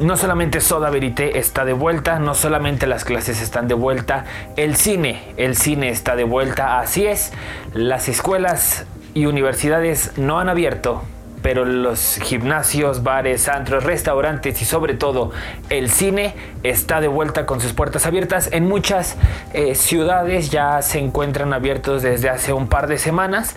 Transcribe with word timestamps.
no 0.00 0.16
solamente 0.16 0.60
Soda 0.60 0.90
Verité 0.90 1.38
está 1.38 1.64
de 1.64 1.72
vuelta, 1.72 2.18
no 2.18 2.34
solamente 2.34 2.86
las 2.86 3.04
clases 3.04 3.40
están 3.40 3.68
de 3.68 3.74
vuelta, 3.74 4.24
el 4.56 4.76
cine, 4.76 5.22
el 5.36 5.56
cine 5.56 5.88
está 5.88 6.16
de 6.16 6.24
vuelta, 6.24 6.80
así 6.80 7.06
es, 7.06 7.32
las 7.72 8.08
escuelas 8.08 8.86
y 9.14 9.26
universidades 9.26 10.18
no 10.18 10.38
han 10.38 10.50
abierto 10.50 11.02
pero 11.46 11.64
los 11.64 12.18
gimnasios, 12.24 13.04
bares, 13.04 13.48
antros, 13.48 13.84
restaurantes 13.84 14.60
y 14.60 14.64
sobre 14.64 14.94
todo 14.94 15.30
el 15.70 15.90
cine 15.90 16.34
está 16.64 17.00
de 17.00 17.06
vuelta 17.06 17.46
con 17.46 17.60
sus 17.60 17.72
puertas 17.72 18.04
abiertas. 18.04 18.48
En 18.50 18.66
muchas 18.66 19.16
eh, 19.52 19.76
ciudades 19.76 20.50
ya 20.50 20.82
se 20.82 20.98
encuentran 20.98 21.52
abiertos 21.52 22.02
desde 22.02 22.30
hace 22.30 22.52
un 22.52 22.66
par 22.66 22.88
de 22.88 22.98
semanas, 22.98 23.54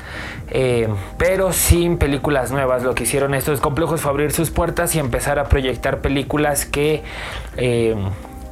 eh, 0.51 0.87
pero 1.17 1.51
sin 1.51 1.97
películas 1.97 2.51
nuevas. 2.51 2.83
Lo 2.83 2.93
que 2.93 3.05
hicieron 3.05 3.33
estos 3.33 3.59
complejos 3.59 4.01
fue 4.01 4.11
abrir 4.11 4.33
sus 4.33 4.51
puertas 4.51 4.93
y 4.93 4.99
empezar 4.99 5.39
a 5.39 5.45
proyectar 5.45 5.99
películas 5.99 6.67
que... 6.67 7.01
Eh, 7.57 7.95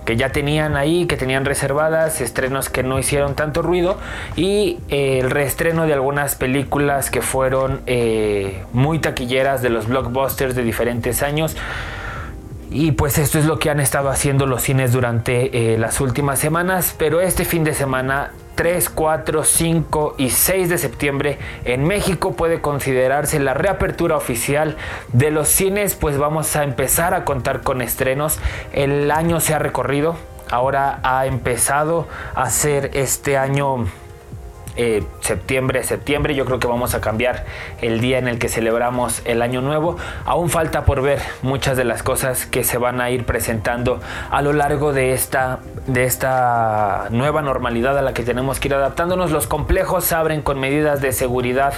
que 0.08 0.16
ya 0.16 0.31
tenían 0.31 0.77
ahí, 0.77 1.05
que 1.05 1.17
tenían 1.17 1.44
reservadas, 1.44 2.22
estrenos 2.22 2.69
que 2.69 2.81
no 2.81 2.97
hicieron 2.97 3.36
tanto 3.36 3.61
ruido 3.61 3.97
y 4.38 4.80
eh, 4.88 5.19
el 5.19 5.30
reestreno 5.30 5.86
de 5.86 5.91
algunas 5.91 6.36
películas 6.36 7.11
que 7.11 7.22
fueron 7.22 7.81
eh, 7.88 8.64
muy 8.72 8.99
taquilleras 8.99 9.61
de 9.61 9.69
los 9.69 9.89
blockbusters 9.89 10.55
de 10.55 10.64
diferentes 10.64 11.23
años. 11.23 11.58
Y 12.72 12.94
pues 12.94 13.17
esto 13.17 13.38
es 13.38 13.44
lo 13.44 13.59
que 13.59 13.69
han 13.69 13.81
estado 13.81 14.08
haciendo 14.09 14.45
los 14.45 14.61
cines 14.61 14.94
durante 14.94 15.73
eh, 15.73 15.77
las 15.77 15.99
últimas 15.99 16.39
semanas, 16.39 16.95
pero 16.97 17.19
este 17.19 17.44
fin 17.44 17.66
de 17.66 17.73
semana 17.73 18.31
3, 18.58 18.89
4, 18.89 19.44
5 19.44 20.16
y 20.17 20.31
6 20.31 20.69
de 20.69 20.80
septiembre 20.80 21.38
en 21.63 21.83
México 21.86 22.33
puede 22.33 22.59
considerarse 22.59 23.39
la 23.39 23.53
reapertura 23.53 24.17
oficial 24.17 24.77
de 25.14 25.30
los 25.30 25.47
cines, 25.47 25.94
pues 25.94 26.17
vamos 26.17 26.55
a 26.55 26.64
empezar 26.64 27.14
a 27.14 27.23
contar 27.23 27.61
con 27.61 27.83
estrenos. 27.83 28.39
El 28.73 29.11
año 29.11 29.39
se 29.42 29.54
ha 29.54 29.59
recorrido, 29.59 30.15
ahora 30.49 30.99
ha 31.04 31.27
empezado 31.27 32.08
a 32.33 32.49
ser 32.49 32.89
este 32.95 33.37
año 33.37 33.86
eh, 34.76 35.03
septiembre, 35.21 35.83
septiembre. 35.83 36.36
Yo 36.36 36.45
creo 36.45 36.59
que 36.59 36.67
vamos 36.67 36.93
a 36.93 37.02
cambiar 37.02 37.45
el 37.82 37.99
día 37.99 38.20
en 38.20 38.27
el 38.27 38.37
que 38.37 38.48
celebramos 38.48 39.21
el 39.26 39.42
año 39.42 39.61
nuevo. 39.61 39.98
Aún 40.26 40.49
falta 40.49 40.86
por 40.86 41.02
ver 41.02 41.20
muchas 41.42 41.77
de 41.77 41.83
las 41.83 42.03
cosas 42.03 42.45
que 42.45 42.64
se 42.64 42.77
van 42.77 43.02
a 43.02 43.09
ir 43.09 43.26
presentando 43.26 43.99
a 44.30 44.42
lo 44.42 44.53
largo 44.53 44.93
de 44.93 45.14
esta, 45.14 45.59
de 45.87 46.03
esta 46.03 47.08
nueva 47.11 47.42
normalidad 47.42 47.98
a 47.98 48.02
la 48.02 48.14
que 48.14 48.23
tenemos 48.23 48.59
que 48.59 48.67
ir 48.67 48.75
adaptándonos. 48.75 49.31
Los 49.31 49.48
complejos 49.48 50.11
abren 50.11 50.42
con 50.42 50.59
medidas 50.59 51.02
de 51.02 51.14
seguridad 51.14 51.73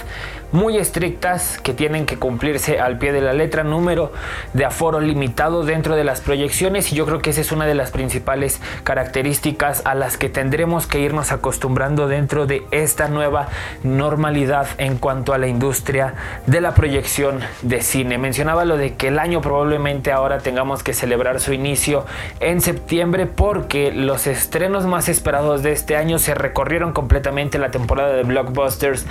muy 0.52 0.78
estrictas 0.78 1.60
que 1.60 1.74
tienen 1.74 2.06
que 2.06 2.16
cumplirse 2.16 2.80
al 2.80 2.98
pie 2.98 3.12
de 3.12 3.20
la 3.20 3.32
letra. 3.32 3.62
Número 3.62 4.12
de 4.52 4.64
aforo 4.64 5.00
limitado 5.00 5.64
dentro 5.64 5.94
de 5.94 6.02
las 6.02 6.20
proyecciones 6.20 6.92
y 6.92 6.96
yo 6.96 7.06
creo 7.06 7.20
que 7.20 7.30
esa 7.30 7.40
es 7.40 7.52
una 7.52 7.66
de 7.66 7.74
las 7.74 7.92
principales 7.92 8.60
características 8.82 9.82
a 9.84 9.94
las 9.94 10.16
que 10.16 10.28
tendremos 10.28 10.88
que 10.88 11.00
irnos 11.00 11.30
acostumbrando 11.30 12.08
dentro 12.08 12.46
de 12.46 12.64
esta 12.72 13.08
nueva 13.08 13.48
normalidad 13.84 14.66
en 14.78 14.98
cuanto 14.98 15.32
a 15.32 15.38
la 15.38 15.46
industria 15.46 16.14
de 16.46 16.60
la 16.60 16.74
proyección 16.74 17.40
de 17.62 17.80
cine. 17.80 18.18
Mencionaba 18.18 18.64
lo 18.64 18.76
de 18.76 18.96
que 18.96 19.08
el 19.08 19.20
año 19.20 19.40
probablemente 19.40 20.10
ahora 20.10 20.38
tengamos 20.38 20.82
que 20.82 20.94
celebrar 20.94 21.40
su 21.40 21.52
inicio 21.52 22.04
en 22.40 22.60
septiembre 22.60 23.26
porque 23.26 23.92
los 24.00 24.26
estrenos 24.26 24.86
más 24.86 25.08
esperados 25.08 25.62
de 25.62 25.72
este 25.72 25.96
año 25.96 26.18
se 26.18 26.34
recorrieron 26.34 26.92
completamente 26.92 27.58
la 27.58 27.70
temporada 27.70 28.12
de 28.12 28.22
blockbusters, 28.24 29.06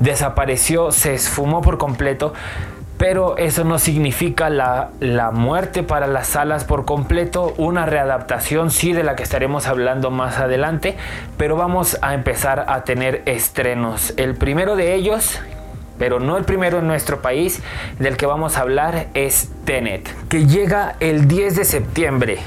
desapareció, 0.00 0.92
se 0.92 1.14
esfumó 1.14 1.62
por 1.62 1.78
completo 1.78 2.34
pero 3.02 3.36
eso 3.36 3.64
no 3.64 3.80
significa 3.80 4.48
la, 4.48 4.90
la, 5.00 5.32
muerte 5.32 5.82
para 5.82 6.06
las 6.06 6.28
salas 6.28 6.62
por 6.62 6.84
completo, 6.84 7.52
una 7.56 7.84
readaptación 7.84 8.70
sí 8.70 8.92
de 8.92 9.02
la 9.02 9.16
que 9.16 9.24
estaremos 9.24 9.66
hablando 9.66 10.12
más 10.12 10.38
adelante, 10.38 10.96
pero 11.36 11.56
vamos 11.56 11.98
a 12.00 12.14
empezar 12.14 12.66
a 12.68 12.84
tener 12.84 13.22
estrenos. 13.26 14.14
El 14.18 14.36
primero 14.36 14.76
de 14.76 14.94
ellos, 14.94 15.40
pero 15.98 16.20
no 16.20 16.36
el 16.36 16.44
primero 16.44 16.78
en 16.78 16.86
nuestro 16.86 17.22
país, 17.22 17.60
del 17.98 18.16
que 18.16 18.26
vamos 18.26 18.56
a 18.56 18.60
hablar 18.60 19.08
es 19.14 19.50
Tenet, 19.64 20.08
que 20.28 20.46
llega 20.46 20.94
el 21.00 21.26
10 21.26 21.56
de 21.56 21.64
septiembre 21.64 22.38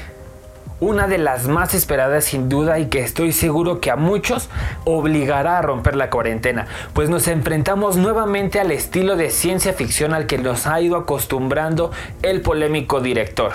una 0.80 1.06
de 1.06 1.18
las 1.18 1.48
más 1.48 1.74
esperadas 1.74 2.24
sin 2.24 2.48
duda 2.48 2.78
y 2.78 2.86
que 2.86 3.00
estoy 3.00 3.32
seguro 3.32 3.80
que 3.80 3.90
a 3.90 3.96
muchos 3.96 4.48
obligará 4.84 5.58
a 5.58 5.62
romper 5.62 5.96
la 5.96 6.10
cuarentena, 6.10 6.66
pues 6.92 7.08
nos 7.08 7.28
enfrentamos 7.28 7.96
nuevamente 7.96 8.60
al 8.60 8.70
estilo 8.70 9.16
de 9.16 9.30
ciencia 9.30 9.72
ficción 9.72 10.12
al 10.12 10.26
que 10.26 10.38
nos 10.38 10.66
ha 10.66 10.80
ido 10.80 10.96
acostumbrando 10.96 11.92
el 12.22 12.42
polémico 12.42 13.00
director. 13.00 13.52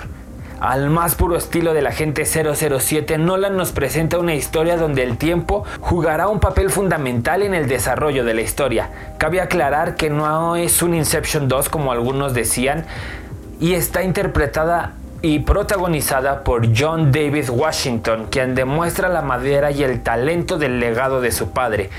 Al 0.60 0.90
más 0.90 1.16
puro 1.16 1.36
estilo 1.36 1.74
de 1.74 1.82
la 1.82 1.90
gente 1.90 2.24
007, 2.24 3.18
Nolan 3.18 3.56
nos 3.56 3.72
presenta 3.72 4.20
una 4.20 4.34
historia 4.34 4.76
donde 4.76 5.02
el 5.02 5.18
tiempo 5.18 5.64
jugará 5.80 6.28
un 6.28 6.38
papel 6.38 6.70
fundamental 6.70 7.42
en 7.42 7.52
el 7.52 7.66
desarrollo 7.66 8.24
de 8.24 8.34
la 8.34 8.42
historia. 8.42 8.90
Cabe 9.18 9.40
aclarar 9.40 9.96
que 9.96 10.08
no 10.08 10.54
es 10.54 10.80
un 10.80 10.94
Inception 10.94 11.48
2 11.48 11.68
como 11.68 11.90
algunos 11.90 12.32
decían 12.32 12.86
y 13.58 13.74
está 13.74 14.04
interpretada 14.04 14.94
y 15.22 15.38
protagonizada 15.38 16.42
por 16.42 16.76
John 16.76 17.12
David 17.12 17.48
Washington, 17.48 18.26
quien 18.28 18.56
demuestra 18.56 19.08
la 19.08 19.22
madera 19.22 19.70
y 19.70 19.84
el 19.84 20.02
talento 20.02 20.58
del 20.58 20.80
legado 20.80 21.20
de 21.20 21.30
su 21.30 21.52
padre, 21.52 21.90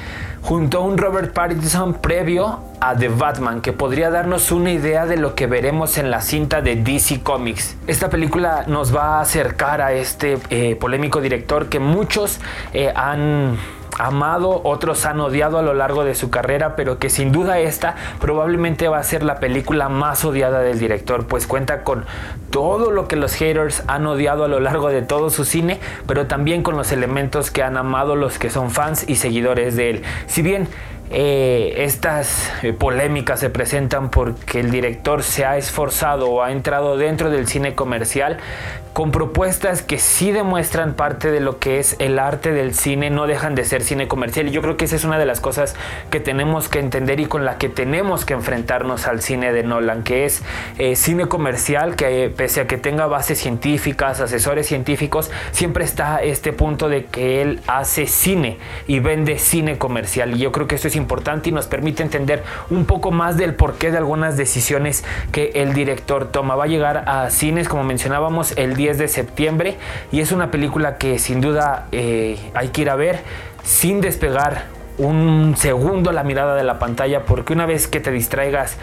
junto 0.42 0.80
a 0.80 0.82
un 0.82 0.98
Robert 0.98 1.34
Pattinson 1.34 1.94
previo 1.94 2.60
a 2.82 2.96
The 2.96 3.08
Batman, 3.08 3.62
que 3.62 3.72
podría 3.72 4.10
darnos 4.10 4.52
una 4.52 4.72
idea 4.72 5.06
de 5.06 5.16
lo 5.16 5.36
que 5.36 5.48
veremos 5.48 5.98
en 5.98 6.12
la 6.12 6.20
cinta 6.20 6.62
de 6.62 6.76
DC 6.76 7.22
Comics. 7.22 7.78
Esta 7.88 8.10
película 8.10 8.66
nos 8.68 8.94
va 8.94 9.20
a 9.20 9.22
acercar 9.22 9.82
a 9.82 9.94
este 9.94 10.38
eh, 10.50 10.76
polémico 10.76 11.22
director 11.22 11.70
que 11.70 11.80
muchos 11.80 12.42
eh, 12.74 12.92
han 12.94 13.58
amado, 14.00 14.62
otros 14.64 15.06
han 15.06 15.20
odiado 15.20 15.58
a 15.58 15.62
lo 15.62 15.74
largo 15.74 16.04
de 16.04 16.16
su 16.16 16.30
carrera, 16.30 16.76
pero 16.76 17.00
que 17.00 17.10
sin 17.10 17.32
duda 17.32 17.60
esta 17.60 17.96
probablemente 18.20 18.88
va 18.88 19.00
a 19.00 19.04
ser 19.04 19.24
la 19.24 19.40
película 19.40 19.90
más 19.90 20.26
odiada 20.26 20.60
del 20.60 20.80
director, 20.80 21.28
pues 21.28 21.48
cuenta 21.48 21.84
con 21.84 22.06
todo 22.50 22.92
lo 22.92 23.08
que 23.08 23.16
los 23.16 23.34
haters 23.34 23.84
han 23.88 24.06
odiado 24.08 24.46
a 24.46 24.48
lo 24.48 24.60
largo 24.60 24.90
de 24.90 25.02
todo 25.02 25.30
su 25.30 25.46
cine, 25.46 25.80
pero 26.08 26.28
también 26.28 26.64
con 26.64 26.78
los 26.78 26.92
elementos 26.92 27.52
que 27.52 27.64
han 27.64 27.78
amado 27.78 28.16
los 28.16 28.40
que 28.40 28.50
son 28.50 28.72
fans 28.72 29.08
y 29.08 29.16
seguidores 29.16 29.76
de 29.76 29.90
él. 29.90 30.04
Si 30.28 30.42
bien 30.42 30.68
eh, 31.16 31.84
estas 31.84 32.52
eh, 32.64 32.74
polémicas 32.74 33.40
se 33.40 33.52
presentan 33.52 34.10
porque 34.10 34.60
el 34.60 34.72
director 34.72 35.22
se 35.22 35.46
ha 35.46 35.58
esforzado 35.58 36.30
o 36.30 36.42
ha 36.42 36.52
entrado 36.52 36.98
dentro 36.98 37.30
del 37.30 37.48
cine 37.48 37.76
comercial 37.76 38.40
con 38.94 39.12
propuestas 39.12 39.82
que 39.82 39.98
sí 39.98 40.32
demuestran 40.32 40.94
parte 40.94 41.32
de 41.32 41.40
lo 41.40 41.58
que 41.58 41.80
es 41.80 41.96
el 41.98 42.20
arte 42.20 42.52
del 42.52 42.76
cine, 42.76 43.10
no 43.10 43.26
dejan 43.26 43.56
de 43.56 43.66
ser 43.66 43.82
cine 43.82 44.08
comercial. 44.08 44.48
Y 44.48 44.52
yo 44.52 44.62
creo 44.62 44.78
que 44.78 44.86
esa 44.86 44.96
es 44.96 45.04
una 45.04 45.18
de 45.18 45.26
las 45.26 45.42
cosas 45.42 45.76
que 46.12 46.20
tenemos 46.20 46.70
que 46.70 46.78
entender 46.78 47.20
y 47.20 47.26
con 47.26 47.44
la 47.44 47.58
que 47.58 47.70
tenemos 47.70 48.24
que 48.24 48.36
enfrentarnos 48.36 49.08
al 49.08 49.24
cine 49.24 49.52
de 49.52 49.64
Nolan, 49.64 50.04
que 50.04 50.26
es 50.26 50.44
eh, 50.78 50.96
cine 50.96 51.26
comercial, 51.26 51.96
que 51.96 52.32
pese 52.36 52.62
a 52.62 52.68
que 52.68 52.78
tenga 52.78 53.08
bases 53.08 53.40
científicas, 53.40 54.20
asesores 54.20 54.68
científicos, 54.68 55.32
siempre 55.52 55.86
está 55.86 56.22
este 56.22 56.54
punto 56.54 56.88
de 56.88 57.06
que 57.06 57.42
él 57.42 57.62
hace 57.66 58.06
cine 58.06 58.60
y 58.86 59.00
vende 59.00 59.40
cine 59.40 59.80
comercial. 59.80 60.36
Y 60.36 60.38
yo 60.38 60.52
creo 60.52 60.68
que 60.68 60.76
esto 60.76 60.88
es 60.88 60.96
importante 60.96 61.03
y 61.44 61.52
nos 61.52 61.68
permite 61.68 62.04
entender 62.04 62.44
un 62.70 62.86
poco 62.86 63.12
más 63.12 63.38
del 63.38 63.56
porqué 63.56 63.92
de 63.92 63.98
algunas 63.98 64.38
decisiones 64.38 65.04
que 65.32 65.52
el 65.56 65.74
director 65.74 66.32
toma. 66.32 66.56
Va 66.56 66.66
a 66.66 66.68
llegar 66.68 67.04
a 67.08 67.30
cines, 67.30 67.68
como 67.68 67.84
mencionábamos, 67.84 68.54
el 68.58 68.76
10 68.76 68.98
de 68.98 69.08
septiembre 69.08 69.78
y 70.12 70.22
es 70.22 70.32
una 70.32 70.52
película 70.52 70.98
que 70.98 71.20
sin 71.20 71.42
duda 71.42 71.88
eh, 71.92 72.38
hay 72.54 72.70
que 72.70 72.82
ir 72.82 72.90
a 72.90 72.96
ver 72.96 73.22
sin 73.64 74.02
despegar 74.02 74.66
un 74.98 75.56
segundo 75.58 76.12
la 76.12 76.24
mirada 76.24 76.56
de 76.56 76.64
la 76.64 76.80
pantalla 76.80 77.26
porque 77.26 77.54
una 77.54 77.66
vez 77.66 77.88
que 77.88 78.00
te 78.00 78.12
distraigas 78.12 78.78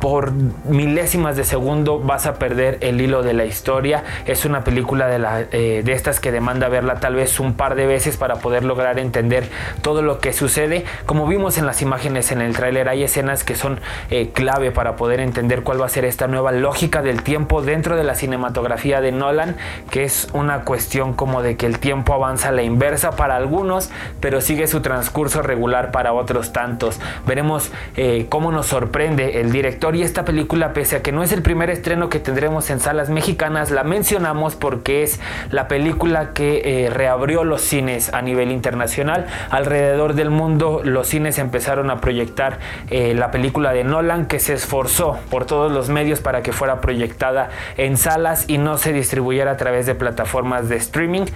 por 0.00 0.32
milésimas 0.32 1.36
de 1.36 1.44
segundo 1.44 2.00
vas 2.00 2.26
a 2.26 2.34
perder 2.34 2.78
el 2.80 3.00
hilo 3.00 3.22
de 3.22 3.34
la 3.34 3.44
historia. 3.44 4.04
Es 4.26 4.44
una 4.44 4.64
película 4.64 5.06
de, 5.06 5.46
eh, 5.52 5.82
de 5.84 5.92
estas 5.92 6.20
que 6.20 6.32
demanda 6.32 6.68
verla 6.68 7.00
tal 7.00 7.14
vez 7.14 7.38
un 7.38 7.54
par 7.54 7.74
de 7.74 7.86
veces 7.86 8.16
para 8.16 8.36
poder 8.36 8.64
lograr 8.64 8.98
entender 8.98 9.48
todo 9.82 10.02
lo 10.02 10.18
que 10.18 10.32
sucede. 10.32 10.84
Como 11.06 11.26
vimos 11.26 11.58
en 11.58 11.66
las 11.66 11.82
imágenes 11.82 12.32
en 12.32 12.40
el 12.40 12.56
tráiler 12.56 12.88
hay 12.88 13.02
escenas 13.04 13.44
que 13.44 13.54
son 13.54 13.80
eh, 14.10 14.30
clave 14.32 14.70
para 14.70 14.96
poder 14.96 15.20
entender 15.20 15.62
cuál 15.62 15.80
va 15.80 15.86
a 15.86 15.90
ser 15.90 16.04
esta 16.04 16.26
nueva 16.26 16.52
lógica 16.52 17.02
del 17.02 17.22
tiempo 17.22 17.62
dentro 17.62 17.96
de 17.96 18.04
la 18.04 18.14
cinematografía 18.14 19.00
de 19.00 19.12
Nolan, 19.12 19.56
que 19.90 20.04
es 20.04 20.28
una 20.32 20.64
cuestión 20.64 21.12
como 21.12 21.42
de 21.42 21.56
que 21.56 21.66
el 21.66 21.78
tiempo 21.78 22.14
avanza 22.14 22.48
a 22.48 22.52
la 22.52 22.62
inversa 22.62 23.12
para 23.12 23.36
algunos, 23.36 23.90
pero 24.20 24.40
sigue 24.40 24.66
su 24.66 24.80
transcurso 24.80 25.27
regular 25.36 25.90
para 25.90 26.12
otros 26.12 26.52
tantos. 26.52 27.00
Veremos 27.26 27.70
eh, 27.96 28.26
cómo 28.28 28.52
nos 28.52 28.66
sorprende 28.66 29.40
el 29.40 29.52
director 29.52 29.94
y 29.96 30.02
esta 30.02 30.24
película, 30.24 30.72
pese 30.72 30.96
a 30.96 31.02
que 31.02 31.12
no 31.12 31.22
es 31.22 31.32
el 31.32 31.42
primer 31.42 31.70
estreno 31.70 32.08
que 32.08 32.18
tendremos 32.18 32.70
en 32.70 32.80
salas 32.80 33.10
mexicanas, 33.10 33.70
la 33.70 33.84
mencionamos 33.84 34.56
porque 34.56 35.02
es 35.02 35.20
la 35.50 35.68
película 35.68 36.32
que 36.32 36.62
eh, 36.64 36.90
reabrió 36.90 37.44
los 37.44 37.62
cines 37.62 38.12
a 38.12 38.22
nivel 38.22 38.50
internacional. 38.50 39.26
Alrededor 39.50 40.14
del 40.14 40.30
mundo 40.30 40.80
los 40.84 41.08
cines 41.08 41.38
empezaron 41.38 41.90
a 41.90 42.00
proyectar 42.00 42.58
eh, 42.90 43.14
la 43.14 43.30
película 43.30 43.72
de 43.72 43.84
Nolan 43.84 44.26
que 44.26 44.38
se 44.38 44.54
esforzó 44.54 45.18
por 45.30 45.44
todos 45.44 45.70
los 45.72 45.88
medios 45.88 46.20
para 46.20 46.42
que 46.42 46.52
fuera 46.52 46.80
proyectada 46.80 47.50
en 47.76 47.96
salas 47.96 48.44
y 48.48 48.58
no 48.58 48.78
se 48.78 48.92
distribuyera 48.92 49.52
a 49.52 49.56
través 49.56 49.86
de 49.86 49.94
plataformas 49.94 50.68
de 50.68 50.76
streaming. 50.76 51.26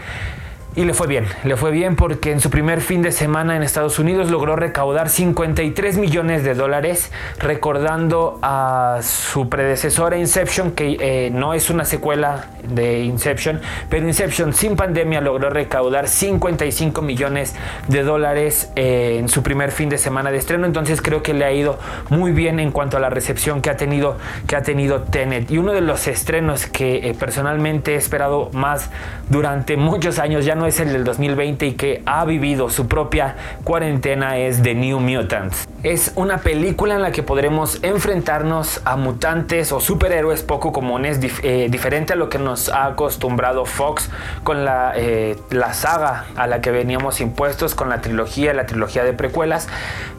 Y 0.75 0.87
le 0.87 0.95
fue 0.95 1.07
bien, 1.07 1.27
le 1.45 1.59
fue 1.59 1.71
bien 1.71 1.97
porque 1.97 2.33
en 2.33 2.41
su 2.41 2.49
primer 2.49 2.81
fin 2.81 3.03
de 3.03 3.13
semana 3.13 3.57
en 3.57 3.63
Estados 3.63 3.99
Unidos 3.99 4.31
logró 4.31 4.57
recaudar 4.57 5.11
53 5.11 5.99
millones 5.99 6.45
de 6.45 6.55
dólares, 6.55 7.13
recordando 7.39 8.39
a 8.41 9.01
su 9.03 9.51
predecesora 9.51 10.17
Inception, 10.17 10.73
que 10.73 10.97
eh, 10.99 11.31
no 11.31 11.53
es 11.53 11.69
una 11.69 11.85
secuela 11.85 12.47
de 12.67 13.01
Inception, 13.01 13.61
pero 13.91 14.09
Inception 14.09 14.55
sin 14.55 14.75
pandemia 14.75 15.21
logró 15.21 15.51
recaudar 15.51 16.09
55 16.09 17.03
millones 17.03 17.55
de 17.89 18.03
dólares 18.03 18.73
eh, 18.75 19.19
en 19.19 19.29
su 19.29 19.43
primer 19.43 19.73
fin 19.73 19.91
de 19.91 19.99
semana 19.99 20.31
de 20.31 20.39
estreno, 20.39 20.65
entonces 20.65 21.03
creo 21.03 21.23
que 21.23 21.35
le 21.35 21.45
ha 21.45 21.53
ido 21.53 21.79
muy 22.09 22.33
bien 22.33 22.59
en 22.61 22.71
cuanto 22.71 22.97
a 22.97 23.01
la 23.01 23.11
recepción 23.11 23.61
que 23.61 23.69
ha 23.69 23.77
tenido, 23.77 24.17
que 24.47 24.57
ha 24.57 24.63
tenido 24.63 25.03
Tenet. 25.03 25.51
Y 25.51 25.59
uno 25.59 25.73
de 25.73 25.83
los 25.83 26.07
estrenos 26.07 26.65
que 26.65 27.11
eh, 27.11 27.15
personalmente 27.15 27.93
he 27.93 27.97
esperado 27.97 28.49
más 28.55 28.89
durante 29.29 29.77
muchos 29.77 30.19
años, 30.19 30.47
ya 30.47 30.55
no 30.55 30.62
es 30.67 30.81
el 30.81 30.93
del 30.93 31.05
2020 31.05 31.67
y 31.67 31.73
que 31.73 32.03
ha 32.07 32.25
vivido 32.25 32.71
su 32.71 32.87
propia 32.89 33.37
cuarentena 33.65 34.39
es 34.39 34.63
The 34.63 34.75
New 34.75 35.01
Mutants. 35.01 35.69
Es 35.83 36.13
una 36.15 36.39
película 36.39 36.95
en 36.95 37.03
la 37.03 37.11
que 37.11 37.23
podremos 37.23 37.83
enfrentarnos 37.83 38.81
a 38.85 38.97
mutantes 38.97 39.73
o 39.73 39.81
superhéroes 39.81 40.43
poco 40.43 40.73
comunes, 40.73 41.19
eh, 41.43 41.69
diferente 41.71 42.13
a 42.13 42.17
lo 42.17 42.29
que 42.29 42.39
nos 42.39 42.69
ha 42.69 42.87
acostumbrado 42.87 43.65
Fox 43.65 44.09
con 44.45 44.65
la, 44.65 44.93
eh, 44.95 45.37
la 45.51 45.73
saga 45.75 46.27
a 46.37 46.47
la 46.47 46.61
que 46.61 46.71
veníamos 46.71 47.21
impuestos, 47.21 47.75
con 47.75 47.89
la 47.89 48.01
trilogía, 48.01 48.55
la 48.55 48.67
trilogía 48.67 49.05
de 49.05 49.13
precuelas. 49.13 49.69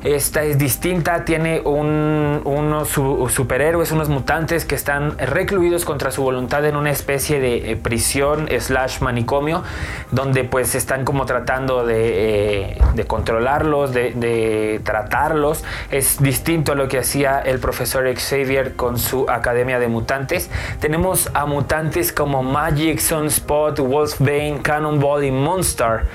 Esta 0.03 0.43
es 0.43 0.57
distinta, 0.57 1.23
tiene 1.23 1.61
unos 1.61 2.89
superhéroes, 2.89 3.91
unos 3.91 4.09
mutantes 4.09 4.65
que 4.65 4.75
están 4.75 5.17
recluidos 5.17 5.85
contra 5.85 6.11
su 6.11 6.23
voluntad 6.23 6.65
en 6.65 6.75
una 6.75 6.91
especie 6.91 7.39
de 7.39 7.71
eh, 7.71 7.75
prisión 7.77 8.49
slash 8.59 8.99
manicomio, 8.99 9.63
donde 10.11 10.32
pues 10.49 10.75
están 10.75 11.05
como 11.05 11.25
tratando 11.25 11.85
de, 11.85 12.73
eh, 12.73 13.05
controlarlos, 13.07 13.93
de, 13.93 14.81
tratarlos. 14.83 15.63
Es 15.91 16.21
distinto 16.21 16.71
a 16.71 16.75
lo 16.75 16.87
que 16.87 16.99
hacía 16.99 17.39
el 17.39 17.59
profesor 17.59 18.05
Xavier 18.13 18.75
con 18.75 18.97
su 18.97 19.29
Academia 19.29 19.79
de 19.79 19.87
Mutantes. 19.87 20.49
Tenemos 20.79 21.29
a 21.33 21.45
mutantes 21.45 22.11
como 22.11 22.41
Magic, 22.41 22.99
Sunspot, 22.99 23.79
Wolfbane, 23.79 24.59
Cannonball 24.61 25.23
y 25.23 25.31
Monster 25.31 26.05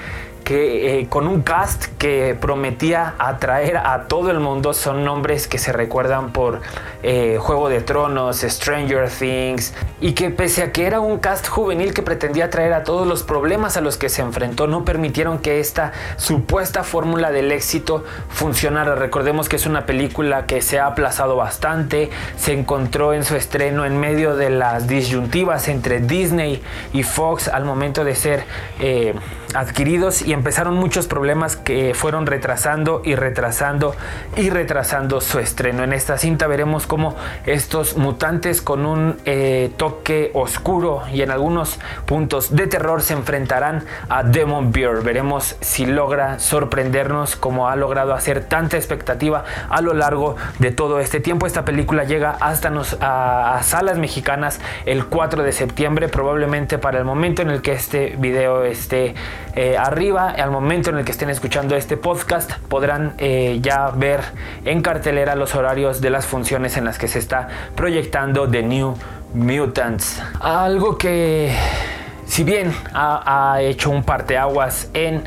que 0.48 1.00
eh, 1.00 1.08
con 1.10 1.28
un 1.28 1.42
cast 1.42 1.88
que 1.98 2.34
prometía 2.40 3.14
atraer 3.18 3.76
a 3.76 4.04
todo 4.08 4.30
el 4.30 4.40
mundo 4.40 4.72
son 4.72 5.04
nombres 5.04 5.46
que 5.46 5.58
se 5.58 5.74
recuerdan 5.74 6.32
por 6.32 6.62
eh, 7.02 7.36
Juego 7.38 7.68
de 7.68 7.82
Tronos, 7.82 8.38
Stranger 8.40 9.10
Things 9.10 9.74
y 10.00 10.12
que 10.12 10.30
pese 10.30 10.62
a 10.62 10.72
que 10.72 10.86
era 10.86 11.00
un 11.00 11.18
cast 11.18 11.46
juvenil 11.48 11.92
que 11.92 12.02
pretendía 12.02 12.46
atraer 12.46 12.72
a 12.72 12.82
todos 12.82 13.06
los 13.06 13.24
problemas 13.24 13.76
a 13.76 13.82
los 13.82 13.98
que 13.98 14.08
se 14.08 14.22
enfrentó 14.22 14.66
no 14.66 14.86
permitieron 14.86 15.38
que 15.38 15.60
esta 15.60 15.92
supuesta 16.16 16.82
fórmula 16.82 17.30
del 17.30 17.52
éxito 17.52 18.04
funcionara. 18.30 18.94
Recordemos 18.94 19.50
que 19.50 19.56
es 19.56 19.66
una 19.66 19.84
película 19.84 20.46
que 20.46 20.62
se 20.62 20.78
ha 20.78 20.86
aplazado 20.86 21.36
bastante, 21.36 22.08
se 22.38 22.54
encontró 22.54 23.12
en 23.12 23.22
su 23.22 23.36
estreno 23.36 23.84
en 23.84 24.00
medio 24.00 24.34
de 24.34 24.48
las 24.48 24.88
disyuntivas 24.88 25.68
entre 25.68 26.00
Disney 26.00 26.62
y 26.94 27.02
Fox 27.02 27.48
al 27.48 27.66
momento 27.66 28.02
de 28.02 28.14
ser 28.14 28.44
eh, 28.80 29.14
adquiridos 29.54 30.22
y 30.22 30.37
empezaron 30.38 30.74
muchos 30.76 31.08
problemas 31.08 31.56
que 31.56 31.94
fueron 31.94 32.24
retrasando 32.24 33.02
y 33.04 33.16
retrasando 33.16 33.94
y 34.36 34.50
retrasando 34.50 35.20
su 35.20 35.40
estreno. 35.40 35.82
En 35.82 35.92
esta 35.92 36.16
cinta 36.16 36.46
veremos 36.46 36.86
cómo 36.86 37.16
estos 37.44 37.96
mutantes 37.96 38.62
con 38.62 38.86
un 38.86 39.16
eh, 39.24 39.72
toque 39.76 40.30
oscuro 40.34 41.02
y 41.12 41.22
en 41.22 41.32
algunos 41.32 41.80
puntos 42.06 42.54
de 42.54 42.68
terror 42.68 43.02
se 43.02 43.14
enfrentarán 43.14 43.84
a 44.08 44.22
Demon 44.22 44.70
Beer. 44.70 45.02
Veremos 45.02 45.56
si 45.60 45.86
logra 45.86 46.38
sorprendernos 46.38 47.34
como 47.34 47.68
ha 47.68 47.74
logrado 47.74 48.14
hacer 48.14 48.44
tanta 48.44 48.76
expectativa 48.76 49.44
a 49.68 49.80
lo 49.80 49.92
largo 49.92 50.36
de 50.60 50.70
todo 50.70 51.00
este 51.00 51.18
tiempo. 51.18 51.46
Esta 51.46 51.64
película 51.64 52.04
llega 52.04 52.36
hasta 52.40 52.70
nos, 52.70 52.96
a, 53.00 53.58
salas 53.62 53.98
mexicanas 53.98 54.60
el 54.86 55.06
4 55.06 55.42
de 55.42 55.52
septiembre, 55.52 56.08
probablemente 56.08 56.78
para 56.78 56.98
el 56.98 57.04
momento 57.04 57.42
en 57.42 57.50
el 57.50 57.60
que 57.60 57.72
este 57.72 58.14
video 58.18 58.62
esté 58.62 59.14
eh, 59.56 59.76
arriba 59.76 60.27
al 60.28 60.50
momento 60.50 60.90
en 60.90 60.98
el 60.98 61.04
que 61.04 61.12
estén 61.12 61.30
escuchando 61.30 61.76
este 61.76 61.96
podcast 61.96 62.52
podrán 62.68 63.14
eh, 63.18 63.58
ya 63.62 63.90
ver 63.90 64.20
en 64.64 64.82
cartelera 64.82 65.34
los 65.34 65.54
horarios 65.54 66.00
de 66.00 66.10
las 66.10 66.26
funciones 66.26 66.76
en 66.76 66.84
las 66.84 66.98
que 66.98 67.08
se 67.08 67.18
está 67.18 67.48
proyectando 67.74 68.48
The 68.48 68.62
New 68.62 68.94
Mutants. 69.34 70.22
Algo 70.40 70.98
que 70.98 71.52
si 72.26 72.44
bien 72.44 72.72
ha, 72.94 73.58
hecho 73.60 73.90
un 73.90 74.04
parteaguas 74.04 74.90
eh, 74.94 75.22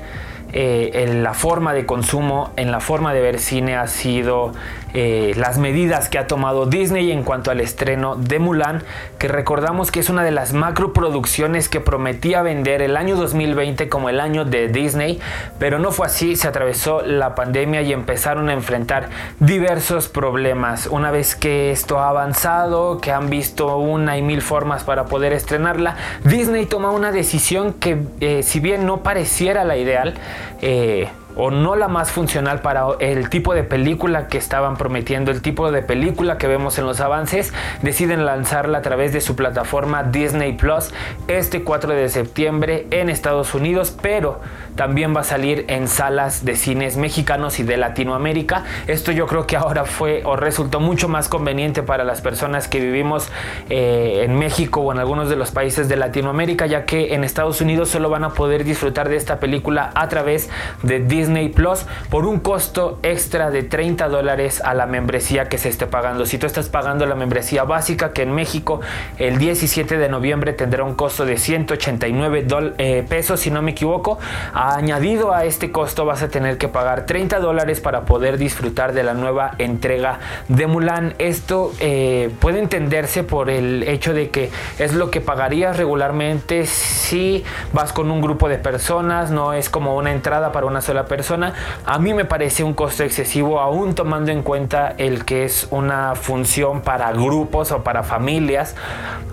en 0.53 1.23
la 1.23 1.33
forma 1.33 1.73
de 1.73 1.85
consumo, 1.85 2.51
en 2.55 2.71
la 2.71 2.79
forma 2.79 3.13
de 3.13 3.21
ver 3.21 3.39
cine 3.39 3.75
ha 3.75 3.87
sido 3.87 4.53
eh, 4.93 5.33
las 5.35 5.57
medidas 5.57 6.09
que 6.09 6.17
ha 6.17 6.27
tomado 6.27 6.65
Disney 6.65 7.11
en 7.11 7.23
cuanto 7.23 7.51
al 7.51 7.61
estreno 7.61 8.15
de 8.15 8.39
Mulan, 8.39 8.83
que 9.17 9.27
recordamos 9.27 9.91
que 9.91 9.99
es 9.99 10.09
una 10.09 10.23
de 10.23 10.31
las 10.31 10.53
macro 10.53 10.93
producciones 10.93 11.69
que 11.69 11.79
prometía 11.79 12.41
vender 12.41 12.81
el 12.81 12.97
año 12.97 13.15
2020 13.15 13.89
como 13.89 14.09
el 14.09 14.19
año 14.19 14.45
de 14.45 14.67
Disney, 14.67 15.19
pero 15.59 15.79
no 15.79 15.91
fue 15.91 16.07
así, 16.07 16.35
se 16.35 16.47
atravesó 16.47 17.01
la 17.01 17.35
pandemia 17.35 17.81
y 17.81 17.93
empezaron 17.93 18.49
a 18.49 18.53
enfrentar 18.53 19.09
diversos 19.39 20.07
problemas. 20.07 20.87
Una 20.87 21.11
vez 21.11 21.35
que 21.35 21.71
esto 21.71 21.99
ha 21.99 22.09
avanzado, 22.09 22.99
que 22.99 23.11
han 23.11 23.29
visto 23.29 23.77
una 23.77 24.17
y 24.17 24.21
mil 24.21 24.41
formas 24.41 24.83
para 24.83 25.05
poder 25.05 25.33
estrenarla, 25.33 25.95
Disney 26.23 26.65
toma 26.65 26.91
una 26.91 27.11
decisión 27.11 27.73
que 27.73 27.97
eh, 28.19 28.43
si 28.43 28.59
bien 28.59 28.85
no 28.85 29.03
pareciera 29.03 29.63
la 29.63 29.77
ideal, 29.77 30.15
eh, 30.61 31.07
o 31.35 31.51
no 31.51 31.75
la 31.75 31.87
más 31.87 32.11
funcional 32.11 32.61
para 32.61 32.85
el 32.99 33.29
tipo 33.29 33.53
de 33.53 33.63
película 33.63 34.27
que 34.27 34.37
estaban 34.37 34.77
prometiendo, 34.77 35.31
el 35.31 35.41
tipo 35.41 35.71
de 35.71 35.81
película 35.81 36.37
que 36.37 36.47
vemos 36.47 36.77
en 36.77 36.85
los 36.85 36.99
avances, 36.99 37.53
deciden 37.81 38.25
lanzarla 38.25 38.79
a 38.79 38.81
través 38.81 39.13
de 39.13 39.21
su 39.21 39.35
plataforma 39.35 40.03
Disney 40.03 40.53
Plus 40.53 40.91
este 41.27 41.63
4 41.63 41.93
de 41.93 42.09
septiembre 42.09 42.87
en 42.91 43.09
Estados 43.09 43.53
Unidos, 43.53 43.95
pero 44.01 44.41
también 44.75 45.15
va 45.15 45.21
a 45.21 45.23
salir 45.23 45.65
en 45.67 45.87
salas 45.87 46.45
de 46.45 46.55
cines 46.55 46.97
mexicanos 46.97 47.59
y 47.59 47.63
de 47.63 47.77
Latinoamérica. 47.77 48.63
Esto 48.87 49.11
yo 49.11 49.27
creo 49.27 49.47
que 49.47 49.57
ahora 49.57 49.85
fue 49.85 50.21
o 50.25 50.35
resultó 50.35 50.79
mucho 50.79 51.07
más 51.07 51.29
conveniente 51.29 51.83
para 51.83 52.03
las 52.03 52.21
personas 52.21 52.67
que 52.67 52.79
vivimos 52.79 53.29
eh, 53.69 54.23
en 54.25 54.37
México 54.37 54.81
o 54.81 54.91
en 54.91 54.99
algunos 54.99 55.29
de 55.29 55.35
los 55.35 55.51
países 55.51 55.89
de 55.89 55.95
Latinoamérica, 55.95 56.65
ya 56.65 56.85
que 56.85 57.13
en 57.13 57.23
Estados 57.23 57.61
Unidos 57.61 57.89
solo 57.89 58.09
van 58.09 58.23
a 58.23 58.29
poder 58.31 58.63
disfrutar 58.63 59.09
de 59.09 59.15
esta 59.15 59.39
película 59.39 59.91
a 59.95 60.07
través 60.07 60.49
de 60.83 60.99
Disney 60.99 61.49
Plus 61.49 61.85
por 62.09 62.25
un 62.25 62.39
costo 62.39 62.99
extra 63.03 63.51
de 63.51 63.63
30 63.63 64.07
dólares 64.09 64.61
a 64.63 64.73
la 64.73 64.85
membresía 64.85 65.49
que 65.49 65.57
se 65.57 65.69
esté 65.69 65.87
pagando. 65.87 66.25
Si 66.25 66.37
tú 66.37 66.47
estás 66.47 66.69
pagando 66.69 67.05
la 67.05 67.15
membresía 67.15 67.63
básica, 67.63 68.13
que 68.13 68.23
en 68.23 68.33
México 68.33 68.81
el 69.17 69.37
17 69.37 69.97
de 69.97 70.09
noviembre 70.09 70.53
tendrá 70.53 70.83
un 70.83 70.95
costo 70.95 71.25
de 71.25 71.37
189 71.37 72.47
eh, 72.77 73.05
pesos, 73.07 73.39
si 73.39 73.51
no 73.51 73.61
me 73.61 73.71
equivoco, 73.71 74.19
Añadido 74.63 75.33
a 75.33 75.45
este 75.45 75.71
costo 75.71 76.05
vas 76.05 76.21
a 76.21 76.27
tener 76.27 76.59
que 76.59 76.67
pagar 76.67 77.07
30 77.07 77.39
dólares 77.39 77.81
para 77.81 78.05
poder 78.05 78.37
disfrutar 78.37 78.93
de 78.93 79.01
la 79.01 79.15
nueva 79.15 79.55
entrega 79.57 80.19
de 80.49 80.67
Mulan. 80.67 81.15
Esto 81.17 81.71
eh, 81.79 82.29
puede 82.39 82.59
entenderse 82.59 83.23
por 83.23 83.49
el 83.49 83.81
hecho 83.81 84.13
de 84.13 84.29
que 84.29 84.51
es 84.77 84.93
lo 84.93 85.09
que 85.09 85.19
pagarías 85.19 85.77
regularmente 85.77 86.67
si 86.67 87.43
vas 87.73 87.91
con 87.91 88.11
un 88.11 88.21
grupo 88.21 88.49
de 88.49 88.59
personas, 88.59 89.31
no 89.31 89.53
es 89.53 89.67
como 89.67 89.95
una 89.95 90.11
entrada 90.11 90.51
para 90.51 90.67
una 90.67 90.81
sola 90.81 91.05
persona. 91.05 91.55
A 91.83 91.97
mí 91.97 92.13
me 92.13 92.25
parece 92.25 92.63
un 92.63 92.75
costo 92.75 93.03
excesivo 93.03 93.61
aún 93.61 93.95
tomando 93.95 94.31
en 94.31 94.43
cuenta 94.43 94.93
el 94.99 95.25
que 95.25 95.43
es 95.43 95.69
una 95.71 96.13
función 96.13 96.81
para 96.81 97.11
grupos 97.13 97.71
o 97.71 97.81
para 97.81 98.03
familias 98.03 98.75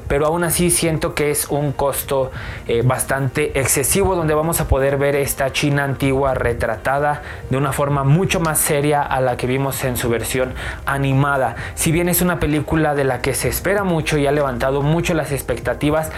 pero 0.09 0.27
aún 0.27 0.43
así 0.43 0.71
siento 0.71 1.15
que 1.15 1.31
es 1.31 1.49
un 1.51 1.73
costo 1.73 2.33
eh, 2.67 2.83
bastante 2.83 3.61
excesivo 3.61 4.17
donde 4.17 4.35
vamos 4.35 4.61
a 4.61 4.67
poder 4.67 4.97
ver 4.97 5.15
esta 5.19 5.53
China 5.53 5.85
antigua 5.85 6.35
retratada 6.35 7.23
de 7.51 7.57
una 7.57 7.73
forma 7.73 8.05
mucho 8.05 8.41
más 8.41 8.59
seria 8.59 9.03
a 9.03 9.21
la 9.21 9.37
que 9.37 9.47
vimos 9.47 9.85
en 9.85 9.97
su 9.97 10.09
versión 10.09 10.55
animada. 10.87 11.57
Si 11.75 11.93
bien 11.93 12.09
es 12.09 12.23
una 12.23 12.39
película 12.39 12.95
de 12.95 13.05
la 13.05 13.21
que 13.21 13.35
se 13.35 13.49
espera 13.49 13.85
mucho 13.85 14.19
y 14.19 14.27
ha 14.27 14.33
levantado 14.33 14.83
mucho 14.83 15.15
las 15.15 15.33
expectativas, 15.33 16.11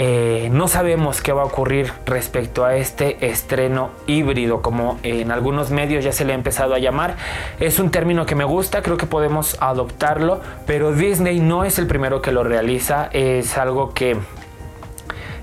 eh, 0.00 0.48
no 0.52 0.68
sabemos 0.68 1.20
qué 1.22 1.32
va 1.32 1.42
a 1.42 1.46
ocurrir 1.46 1.92
respecto 2.06 2.64
a 2.64 2.76
este 2.76 3.26
estreno 3.26 3.90
híbrido, 4.06 4.62
como 4.62 5.00
en 5.02 5.32
algunos 5.32 5.70
medios 5.70 6.04
ya 6.04 6.12
se 6.12 6.24
le 6.24 6.32
ha 6.32 6.36
empezado 6.36 6.74
a 6.74 6.78
llamar. 6.78 7.16
Es 7.58 7.80
un 7.80 7.90
término 7.90 8.24
que 8.24 8.36
me 8.36 8.44
gusta, 8.44 8.82
creo 8.82 8.96
que 8.96 9.06
podemos 9.06 9.56
adoptarlo, 9.60 10.40
pero 10.66 10.92
Disney 10.92 11.40
no 11.40 11.64
es 11.64 11.80
el 11.80 11.88
primero 11.88 12.22
que 12.22 12.30
lo 12.30 12.44
realiza, 12.44 13.08
es 13.12 13.58
algo 13.58 13.92
que 13.92 14.16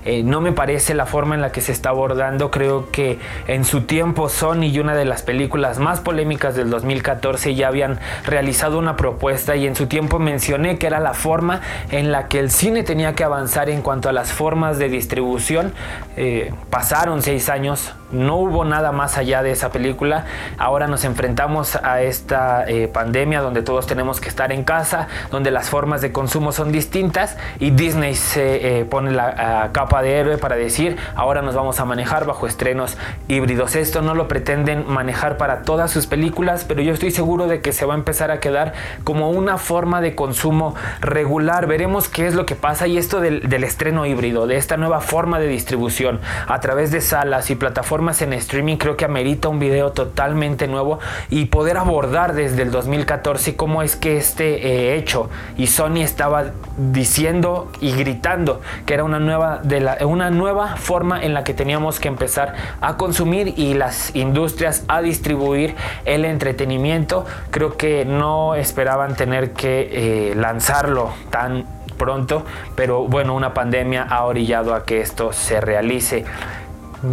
eh, 0.06 0.22
no 0.22 0.40
me 0.40 0.52
parece 0.52 0.94
la 0.94 1.04
forma 1.04 1.34
en 1.34 1.40
la 1.40 1.50
que 1.50 1.60
se 1.60 1.72
está 1.72 1.90
abordando. 1.90 2.50
Creo 2.52 2.90
que 2.92 3.18
en 3.48 3.64
su 3.64 3.82
tiempo 3.82 4.28
Sony 4.28 4.66
y 4.66 4.78
una 4.78 4.94
de 4.94 5.04
las 5.04 5.22
películas 5.22 5.80
más 5.80 6.00
polémicas 6.00 6.54
del 6.54 6.70
2014 6.70 7.56
ya 7.56 7.66
habían 7.66 7.98
realizado 8.24 8.78
una 8.78 8.96
propuesta 8.96 9.56
y 9.56 9.66
en 9.66 9.74
su 9.74 9.88
tiempo 9.88 10.20
mencioné 10.20 10.78
que 10.78 10.86
era 10.86 11.00
la 11.00 11.12
forma 11.12 11.60
en 11.90 12.12
la 12.12 12.28
que 12.28 12.38
el 12.38 12.52
cine 12.52 12.84
tenía 12.84 13.14
que 13.14 13.24
avanzar 13.24 13.68
en 13.68 13.82
cuanto 13.82 14.08
a 14.08 14.12
las 14.12 14.32
formas 14.32 14.78
de 14.78 14.88
distribución. 14.88 15.72
Eh, 16.16 16.54
pasaron 16.70 17.20
seis 17.22 17.48
años, 17.48 17.92
no 18.12 18.36
hubo 18.36 18.64
nada 18.64 18.92
más 18.92 19.18
allá 19.18 19.42
de 19.42 19.50
esa 19.50 19.70
película. 19.70 20.24
Ahora 20.58 20.86
nos 20.86 21.04
enfrentamos 21.04 21.76
a 21.76 22.02
esta 22.02 22.64
eh, 22.68 22.88
pandemia 22.88 23.40
donde 23.40 23.62
todos 23.62 23.86
tenemos 23.86 24.20
que 24.20 24.28
estar 24.28 24.52
en 24.52 24.64
casa, 24.64 25.08
donde 25.30 25.50
las 25.50 25.70
formas 25.70 26.00
de 26.00 26.12
consumo 26.12 26.52
son 26.52 26.72
distintas 26.72 27.36
y 27.58 27.70
Disney 27.70 28.14
se 28.14 28.86
pone 28.90 29.10
la 29.10 29.70
capa 29.72 30.02
de 30.02 30.18
héroe 30.18 30.38
para 30.38 30.56
decir 30.56 30.96
ahora 31.14 31.42
nos 31.42 31.54
vamos 31.54 31.80
a 31.80 31.84
manejar 31.84 32.26
bajo 32.26 32.46
estrenos 32.46 32.96
híbridos. 33.28 33.76
Esto 33.76 34.02
no 34.02 34.14
lo 34.14 34.28
pretenden 34.28 34.88
manejar 34.88 35.36
para 35.36 35.62
todas 35.62 35.90
sus 35.90 36.06
películas, 36.06 36.64
pero 36.64 36.82
yo 36.82 36.92
estoy 36.92 37.10
seguro 37.10 37.46
de 37.46 37.60
que 37.60 37.72
se 37.72 37.86
va 37.86 37.94
a 37.94 37.96
empezar 37.96 38.30
a 38.30 38.40
quedar 38.40 38.74
como 39.04 39.30
una 39.30 39.58
forma 39.58 40.00
de 40.00 40.14
consumo 40.14 40.74
regular. 41.00 41.66
Veremos 41.66 42.08
qué 42.08 42.26
es 42.26 42.34
lo 42.34 42.46
que 42.46 42.54
pasa 42.54 42.86
y 42.86 42.98
esto 42.98 43.20
del 43.20 43.64
estreno 43.64 44.06
híbrido, 44.06 44.46
de 44.46 44.56
esta 44.56 44.76
nueva 44.76 45.00
forma 45.00 45.38
de 45.38 45.48
distribución 45.48 46.20
a 46.46 46.60
través 46.60 46.90
de 46.90 47.00
salas 47.00 47.50
y 47.50 47.56
plataformas 47.56 47.95
en 47.96 48.32
streaming, 48.34 48.76
creo 48.76 48.94
que 48.96 49.06
amerita 49.06 49.48
un 49.48 49.58
video 49.58 49.92
totalmente 49.92 50.68
nuevo 50.68 50.98
y 51.30 51.46
poder 51.46 51.78
abordar 51.78 52.34
desde 52.34 52.62
el 52.62 52.70
2014 52.70 53.56
cómo 53.56 53.82
es 53.82 53.96
que 53.96 54.18
este 54.18 54.66
eh, 54.66 54.96
hecho 54.96 55.30
y 55.56 55.68
Sony 55.68 56.02
estaba 56.02 56.52
diciendo 56.76 57.72
y 57.80 57.92
gritando 57.92 58.60
que 58.84 58.92
era 58.94 59.02
una 59.02 59.18
nueva 59.18 59.60
de 59.62 60.04
una 60.04 60.30
nueva 60.30 60.76
forma 60.76 61.22
en 61.22 61.32
la 61.32 61.42
que 61.42 61.54
teníamos 61.54 61.98
que 61.98 62.08
empezar 62.08 62.54
a 62.82 62.98
consumir 62.98 63.54
y 63.56 63.72
las 63.72 64.14
industrias 64.14 64.84
a 64.88 65.00
distribuir 65.00 65.74
el 66.04 66.26
entretenimiento. 66.26 67.24
Creo 67.50 67.78
que 67.78 68.04
no 68.04 68.54
esperaban 68.54 69.16
tener 69.16 69.52
que 69.52 69.88
eh, 70.30 70.34
lanzarlo 70.34 71.14
tan 71.30 71.64
pronto, 71.96 72.44
pero 72.74 73.04
bueno, 73.06 73.34
una 73.34 73.54
pandemia 73.54 74.02
ha 74.02 74.24
orillado 74.24 74.74
a 74.74 74.84
que 74.84 75.00
esto 75.00 75.32
se 75.32 75.60
realice 75.60 76.24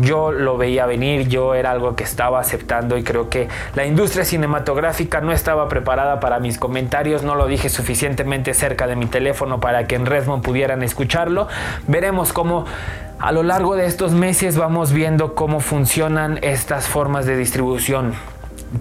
yo 0.01 0.31
lo 0.31 0.57
veía 0.57 0.85
venir, 0.85 1.27
yo 1.27 1.55
era 1.55 1.71
algo 1.71 1.95
que 1.95 2.03
estaba 2.03 2.39
aceptando 2.39 2.97
y 2.97 3.03
creo 3.03 3.29
que 3.29 3.47
la 3.75 3.85
industria 3.85 4.25
cinematográfica 4.25 5.21
no 5.21 5.31
estaba 5.31 5.67
preparada 5.67 6.19
para 6.19 6.39
mis 6.39 6.57
comentarios, 6.57 7.23
no 7.23 7.35
lo 7.35 7.47
dije 7.47 7.69
suficientemente 7.69 8.53
cerca 8.53 8.87
de 8.87 8.95
mi 8.95 9.05
teléfono 9.05 9.59
para 9.59 9.87
que 9.87 9.95
en 9.95 10.05
Redmond 10.05 10.43
pudieran 10.43 10.83
escucharlo. 10.83 11.47
Veremos 11.87 12.33
cómo 12.33 12.65
a 13.19 13.31
lo 13.31 13.43
largo 13.43 13.75
de 13.75 13.85
estos 13.85 14.11
meses 14.11 14.57
vamos 14.57 14.91
viendo 14.91 15.35
cómo 15.35 15.59
funcionan 15.59 16.39
estas 16.41 16.87
formas 16.87 17.25
de 17.25 17.37
distribución. 17.37 18.13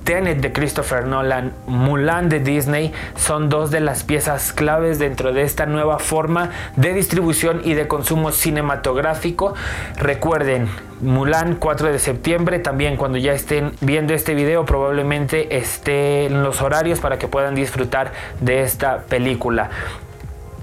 Tenet 0.04 0.40
de 0.40 0.52
Christopher 0.52 1.06
Nolan, 1.06 1.52
Mulan 1.66 2.28
de 2.28 2.40
Disney 2.40 2.92
son 3.16 3.48
dos 3.48 3.70
de 3.70 3.80
las 3.80 4.02
piezas 4.02 4.52
claves 4.52 4.98
dentro 4.98 5.32
de 5.32 5.42
esta 5.42 5.66
nueva 5.66 5.98
forma 5.98 6.50
de 6.76 6.94
distribución 6.94 7.60
y 7.64 7.74
de 7.74 7.86
consumo 7.88 8.32
cinematográfico. 8.32 9.54
Recuerden, 9.96 10.68
Mulan 11.02 11.56
4 11.56 11.92
de 11.92 11.98
septiembre, 11.98 12.58
también 12.60 12.96
cuando 12.96 13.18
ya 13.18 13.32
estén 13.32 13.72
viendo 13.80 14.14
este 14.14 14.34
video 14.34 14.64
probablemente 14.64 15.56
estén 15.56 16.42
los 16.42 16.62
horarios 16.62 17.00
para 17.00 17.18
que 17.18 17.28
puedan 17.28 17.54
disfrutar 17.54 18.12
de 18.40 18.62
esta 18.62 19.02
película. 19.02 19.70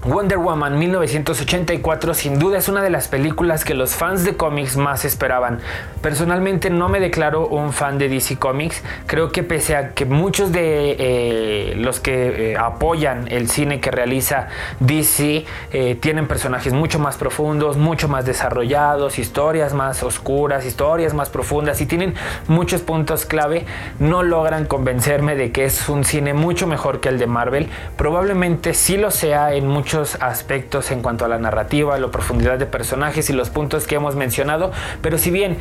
Wonder 0.05 0.37
Woman 0.37 0.79
1984 0.79 2.13
sin 2.13 2.39
duda 2.39 2.57
es 2.57 2.69
una 2.69 2.81
de 2.81 2.89
las 2.89 3.09
películas 3.09 3.65
que 3.65 3.73
los 3.73 3.95
fans 3.95 4.23
de 4.23 4.37
cómics 4.37 4.77
más 4.77 5.03
esperaban. 5.03 5.59
Personalmente 6.01 6.69
no 6.69 6.87
me 6.87 7.01
declaro 7.01 7.47
un 7.47 7.73
fan 7.73 7.97
de 7.97 8.07
DC 8.07 8.37
Comics, 8.37 8.81
creo 9.07 9.33
que 9.33 9.43
pese 9.43 9.75
a 9.75 9.93
que 9.93 10.05
muchos 10.05 10.53
de 10.53 10.95
eh, 10.97 11.73
los 11.75 11.99
que 11.99 12.53
eh, 12.53 12.57
apoyan 12.57 13.27
el 13.29 13.49
cine 13.49 13.81
que 13.81 13.91
realiza 13.91 14.47
DC 14.79 15.45
eh, 15.73 15.95
tienen 15.95 16.27
personajes 16.29 16.71
mucho 16.71 16.97
más 16.99 17.17
profundos, 17.17 17.75
mucho 17.75 18.07
más 18.07 18.25
desarrollados, 18.25 19.19
historias 19.19 19.73
más 19.73 20.01
oscuras, 20.01 20.65
historias 20.65 21.13
más 21.13 21.29
profundas 21.29 21.81
y 21.81 21.85
tienen 21.85 22.13
muchos 22.47 22.81
puntos 22.81 23.25
clave, 23.25 23.65
no 23.99 24.23
logran 24.23 24.65
convencerme 24.65 25.35
de 25.35 25.51
que 25.51 25.65
es 25.65 25.89
un 25.89 26.05
cine 26.05 26.33
mucho 26.33 26.67
mejor 26.67 27.01
que 27.01 27.09
el 27.09 27.19
de 27.19 27.27
Marvel. 27.27 27.67
Probablemente 27.97 28.73
sí 28.73 28.95
lo 28.95 29.11
sea 29.11 29.53
en 29.53 29.67
muchos 29.67 29.88
aspectos 29.95 30.91
en 30.91 31.01
cuanto 31.01 31.25
a 31.25 31.27
la 31.27 31.39
narrativa, 31.39 31.97
la 31.97 32.11
profundidad 32.11 32.57
de 32.57 32.65
personajes 32.65 33.29
y 33.29 33.33
los 33.33 33.49
puntos 33.49 33.87
que 33.87 33.95
hemos 33.95 34.15
mencionado, 34.15 34.71
pero 35.01 35.17
si 35.17 35.31
bien 35.31 35.57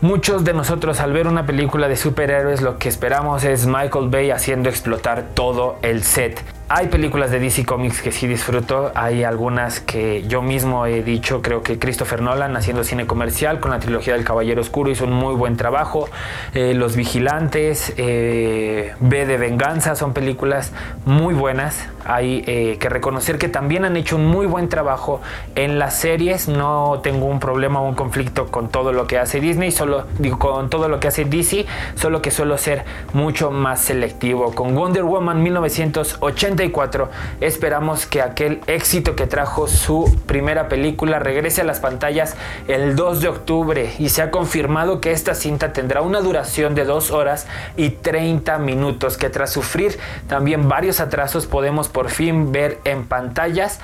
Muchos 0.00 0.44
de 0.44 0.52
nosotros 0.52 1.00
al 1.00 1.12
ver 1.12 1.26
una 1.26 1.44
película 1.44 1.88
de 1.88 1.96
superhéroes 1.96 2.62
lo 2.62 2.78
que 2.78 2.88
esperamos 2.88 3.42
es 3.42 3.66
Michael 3.66 4.10
Bay 4.10 4.30
haciendo 4.30 4.68
explotar 4.68 5.30
todo 5.34 5.76
el 5.82 6.04
set. 6.04 6.40
Hay 6.68 6.86
películas 6.86 7.32
de 7.32 7.40
DC 7.40 7.64
Comics 7.64 8.00
que 8.00 8.12
sí 8.12 8.28
disfruto, 8.28 8.92
hay 8.94 9.24
algunas 9.24 9.80
que 9.80 10.22
yo 10.28 10.40
mismo 10.40 10.86
he 10.86 11.02
dicho, 11.02 11.42
creo 11.42 11.64
que 11.64 11.80
Christopher 11.80 12.22
Nolan 12.22 12.56
haciendo 12.56 12.84
cine 12.84 13.08
comercial 13.08 13.58
con 13.58 13.72
la 13.72 13.80
trilogía 13.80 14.12
del 14.12 14.22
Caballero 14.22 14.60
Oscuro 14.60 14.88
hizo 14.88 15.04
un 15.04 15.14
muy 15.14 15.34
buen 15.34 15.56
trabajo, 15.56 16.08
eh, 16.54 16.74
Los 16.74 16.94
Vigilantes, 16.94 17.92
eh, 17.96 18.94
B 19.00 19.26
de 19.26 19.36
Venganza 19.36 19.96
son 19.96 20.12
películas 20.12 20.72
muy 21.06 21.34
buenas, 21.34 21.88
hay 22.08 22.42
eh, 22.46 22.78
que 22.80 22.88
reconocer 22.88 23.38
que 23.38 23.48
también 23.48 23.84
han 23.84 23.96
hecho 23.96 24.16
un 24.16 24.26
muy 24.26 24.46
buen 24.46 24.68
trabajo 24.68 25.20
en 25.54 25.78
las 25.78 25.98
series, 25.98 26.48
no 26.48 27.00
tengo 27.02 27.26
un 27.26 27.38
problema 27.38 27.80
o 27.80 27.88
un 27.88 27.94
conflicto 27.94 28.46
con 28.46 28.68
todo 28.68 28.92
lo 28.92 29.06
que 29.06 29.18
hace 29.18 29.40
Disney, 29.40 29.70
solo 29.70 30.06
con 30.38 30.70
todo 30.70 30.88
lo 30.88 31.00
que 31.00 31.08
hace 31.08 31.26
DC, 31.26 31.66
solo 31.94 32.22
que 32.22 32.30
suelo 32.30 32.56
ser 32.56 32.84
mucho 33.12 33.50
más 33.50 33.82
selectivo. 33.82 34.54
Con 34.54 34.74
Wonder 34.74 35.04
Woman 35.04 35.42
1980 35.42 36.64
esperamos 37.40 38.06
que 38.06 38.22
aquel 38.22 38.60
éxito 38.66 39.14
que 39.14 39.26
trajo 39.26 39.68
su 39.68 40.16
primera 40.26 40.68
película 40.68 41.18
regrese 41.18 41.60
a 41.60 41.64
las 41.64 41.80
pantallas 41.80 42.36
el 42.68 42.96
2 42.96 43.20
de 43.20 43.28
octubre 43.28 43.92
y 43.98 44.08
se 44.08 44.22
ha 44.22 44.30
confirmado 44.30 45.02
que 45.02 45.12
esta 45.12 45.34
cinta 45.34 45.74
tendrá 45.74 46.00
una 46.00 46.20
duración 46.20 46.74
de 46.74 46.84
2 46.84 47.10
horas 47.10 47.46
y 47.76 47.90
30 47.90 48.58
minutos 48.58 49.18
que 49.18 49.28
tras 49.28 49.52
sufrir 49.52 49.98
también 50.26 50.68
varios 50.68 51.00
atrasos 51.00 51.46
podemos 51.46 51.88
por 51.98 52.10
fin 52.10 52.52
ver 52.52 52.78
en 52.84 53.06
pantallas 53.06 53.80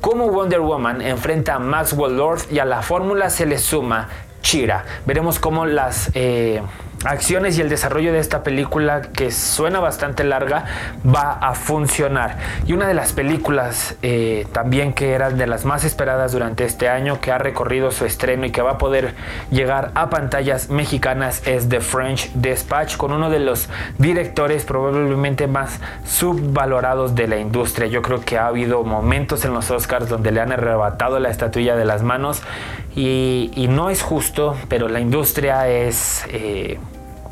cómo 0.00 0.30
Wonder 0.30 0.60
Woman 0.60 1.02
enfrenta 1.02 1.56
a 1.56 1.58
Maxwell 1.58 2.16
Lord 2.16 2.40
y 2.50 2.60
a 2.60 2.64
la 2.64 2.80
fórmula 2.80 3.28
se 3.28 3.44
le 3.44 3.58
suma 3.58 4.08
Chira. 4.40 4.86
Veremos 5.04 5.38
cómo 5.38 5.66
las... 5.66 6.10
Eh, 6.14 6.62
acciones 7.04 7.58
y 7.58 7.60
el 7.60 7.68
desarrollo 7.68 8.12
de 8.12 8.18
esta 8.18 8.42
película 8.42 9.02
que 9.02 9.30
suena 9.30 9.80
bastante 9.80 10.24
larga 10.24 10.64
va 11.06 11.32
a 11.32 11.54
funcionar. 11.54 12.38
Y 12.66 12.72
una 12.72 12.88
de 12.88 12.94
las 12.94 13.12
películas 13.12 13.96
eh, 14.02 14.46
también 14.52 14.92
que 14.92 15.12
era 15.12 15.30
de 15.30 15.46
las 15.46 15.64
más 15.64 15.84
esperadas 15.84 16.32
durante 16.32 16.64
este 16.64 16.88
año, 16.88 17.20
que 17.20 17.32
ha 17.32 17.38
recorrido 17.38 17.90
su 17.90 18.04
estreno 18.04 18.46
y 18.46 18.50
que 18.50 18.62
va 18.62 18.72
a 18.72 18.78
poder 18.78 19.14
llegar 19.50 19.90
a 19.94 20.10
pantallas 20.10 20.70
mexicanas 20.70 21.46
es 21.46 21.68
The 21.68 21.80
French 21.80 22.32
Dispatch 22.34 22.96
con 22.96 23.12
uno 23.12 23.30
de 23.30 23.40
los 23.40 23.68
directores 23.98 24.64
probablemente 24.64 25.46
más 25.46 25.80
subvalorados 26.04 27.14
de 27.14 27.28
la 27.28 27.38
industria. 27.38 27.86
Yo 27.86 28.02
creo 28.02 28.20
que 28.20 28.38
ha 28.38 28.46
habido 28.46 28.82
momentos 28.82 29.44
en 29.44 29.54
los 29.54 29.70
Oscars 29.70 30.08
donde 30.08 30.32
le 30.32 30.40
han 30.40 30.52
arrebatado 30.52 31.18
la 31.18 31.30
estatuilla 31.30 31.76
de 31.76 31.84
las 31.84 32.02
manos 32.02 32.42
y, 32.96 33.66
no 33.68 33.90
es 33.90 34.02
justo, 34.02 34.56
pero 34.68 34.88
la 34.88 35.00
industria 35.00 35.68
es... 35.68 36.24
Eh, 36.30 36.78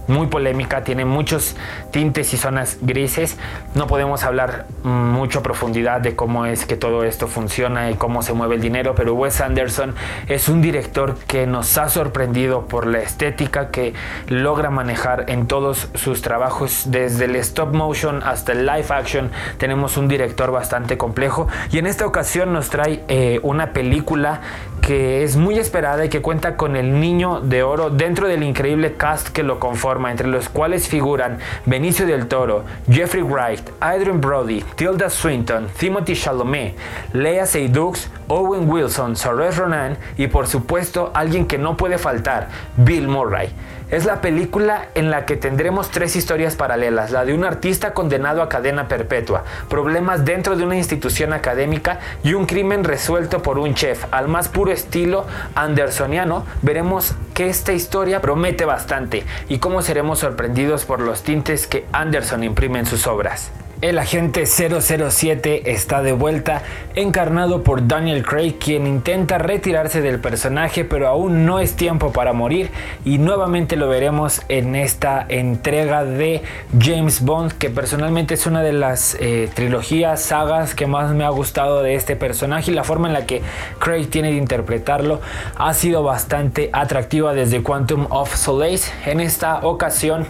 muy 0.08 0.26
polémica, 0.28 0.84
tiene 0.84 1.04
muchos 1.04 1.56
tintes 1.90 2.32
y 2.34 2.36
zonas 2.36 2.78
grises. 2.80 3.36
No 3.74 3.86
podemos 3.86 4.24
hablar 4.24 4.66
mucho 4.82 5.40
a 5.40 5.42
profundidad 5.42 6.00
de 6.00 6.14
cómo 6.14 6.46
es 6.46 6.66
que 6.66 6.76
todo 6.76 7.04
esto 7.04 7.26
funciona 7.26 7.90
y 7.90 7.94
cómo 7.94 8.22
se 8.22 8.32
mueve 8.32 8.56
el 8.56 8.60
dinero, 8.60 8.94
pero 8.94 9.14
Wes 9.14 9.40
Anderson 9.40 9.94
es 10.28 10.48
un 10.48 10.62
director 10.62 11.16
que 11.26 11.46
nos 11.46 11.76
ha 11.78 11.88
sorprendido 11.88 12.66
por 12.66 12.86
la 12.86 12.98
estética 12.98 13.70
que 13.70 13.94
logra 14.28 14.70
manejar 14.70 15.24
en 15.28 15.46
todos 15.46 15.88
sus 15.94 16.22
trabajos, 16.22 16.84
desde 16.86 17.24
el 17.24 17.36
stop 17.36 17.74
motion 17.74 18.22
hasta 18.22 18.52
el 18.52 18.66
live 18.66 18.86
action. 18.90 19.30
Tenemos 19.58 19.96
un 19.96 20.08
director 20.08 20.50
bastante 20.50 20.96
complejo 20.96 21.48
y 21.70 21.78
en 21.78 21.86
esta 21.86 22.06
ocasión 22.06 22.52
nos 22.52 22.70
trae 22.70 23.04
eh, 23.08 23.40
una 23.42 23.72
película 23.72 24.40
que 24.86 25.24
es 25.24 25.34
muy 25.34 25.58
esperada 25.58 26.04
y 26.04 26.08
que 26.08 26.22
cuenta 26.22 26.56
con 26.56 26.76
el 26.76 27.00
niño 27.00 27.40
de 27.40 27.64
oro 27.64 27.90
dentro 27.90 28.28
del 28.28 28.44
increíble 28.44 28.94
cast 28.94 29.30
que 29.30 29.42
lo 29.42 29.58
conforma, 29.58 30.12
entre 30.12 30.28
los 30.28 30.48
cuales 30.48 30.86
figuran 30.86 31.40
Benicio 31.64 32.06
del 32.06 32.28
Toro, 32.28 32.62
Jeffrey 32.88 33.24
Wright, 33.24 33.68
Adrian 33.80 34.20
Brody, 34.20 34.62
Tilda 34.76 35.10
Swinton, 35.10 35.66
Timothy 35.76 36.14
Chalamet, 36.14 36.76
Lea 37.12 37.46
Seydoux, 37.46 37.94
Owen 38.28 38.70
Wilson, 38.70 39.16
Saoirse 39.16 39.58
Ronan 39.58 39.98
y 40.16 40.28
por 40.28 40.46
supuesto 40.46 41.10
alguien 41.14 41.46
que 41.46 41.58
no 41.58 41.76
puede 41.76 41.98
faltar, 41.98 42.48
Bill 42.76 43.08
Murray. 43.08 43.48
Es 43.88 44.04
la 44.04 44.20
película 44.20 44.88
en 44.96 45.12
la 45.12 45.26
que 45.26 45.36
tendremos 45.36 45.90
tres 45.90 46.16
historias 46.16 46.56
paralelas, 46.56 47.12
la 47.12 47.24
de 47.24 47.32
un 47.32 47.44
artista 47.44 47.94
condenado 47.94 48.42
a 48.42 48.48
cadena 48.48 48.88
perpetua, 48.88 49.44
problemas 49.68 50.24
dentro 50.24 50.56
de 50.56 50.64
una 50.64 50.76
institución 50.76 51.32
académica 51.32 52.00
y 52.24 52.34
un 52.34 52.46
crimen 52.46 52.82
resuelto 52.82 53.42
por 53.42 53.60
un 53.60 53.74
chef. 53.74 54.04
Al 54.10 54.26
más 54.26 54.48
puro 54.48 54.72
estilo 54.72 55.24
andersoniano, 55.54 56.44
veremos 56.62 57.14
que 57.32 57.48
esta 57.48 57.74
historia 57.74 58.20
promete 58.20 58.64
bastante 58.64 59.24
y 59.48 59.58
cómo 59.58 59.82
seremos 59.82 60.18
sorprendidos 60.18 60.84
por 60.84 61.00
los 61.00 61.22
tintes 61.22 61.68
que 61.68 61.86
Anderson 61.92 62.42
imprime 62.42 62.80
en 62.80 62.86
sus 62.86 63.06
obras. 63.06 63.52
El 63.82 63.98
agente 63.98 64.46
007 64.46 65.70
está 65.70 66.00
de 66.00 66.12
vuelta, 66.12 66.62
encarnado 66.94 67.62
por 67.62 67.86
Daniel 67.86 68.24
Craig, 68.24 68.54
quien 68.58 68.86
intenta 68.86 69.36
retirarse 69.36 70.00
del 70.00 70.18
personaje, 70.18 70.86
pero 70.86 71.08
aún 71.08 71.44
no 71.44 71.60
es 71.60 71.76
tiempo 71.76 72.10
para 72.10 72.32
morir 72.32 72.70
y 73.04 73.18
nuevamente 73.18 73.76
lo 73.76 73.86
veremos 73.86 74.40
en 74.48 74.76
esta 74.76 75.26
entrega 75.28 76.06
de 76.06 76.40
James 76.80 77.20
Bond, 77.20 77.52
que 77.52 77.68
personalmente 77.68 78.32
es 78.32 78.46
una 78.46 78.62
de 78.62 78.72
las 78.72 79.14
eh, 79.20 79.50
trilogías, 79.52 80.22
sagas 80.22 80.74
que 80.74 80.86
más 80.86 81.12
me 81.12 81.24
ha 81.24 81.30
gustado 81.30 81.82
de 81.82 81.96
este 81.96 82.16
personaje 82.16 82.70
y 82.70 82.74
la 82.74 82.82
forma 82.82 83.08
en 83.08 83.12
la 83.12 83.26
que 83.26 83.42
Craig 83.78 84.06
tiene 84.06 84.30
de 84.30 84.38
interpretarlo 84.38 85.20
ha 85.54 85.74
sido 85.74 86.02
bastante 86.02 86.70
atractiva 86.72 87.34
desde 87.34 87.62
Quantum 87.62 88.06
of 88.08 88.34
Solace. 88.34 88.90
En 89.04 89.20
esta 89.20 89.58
ocasión 89.66 90.26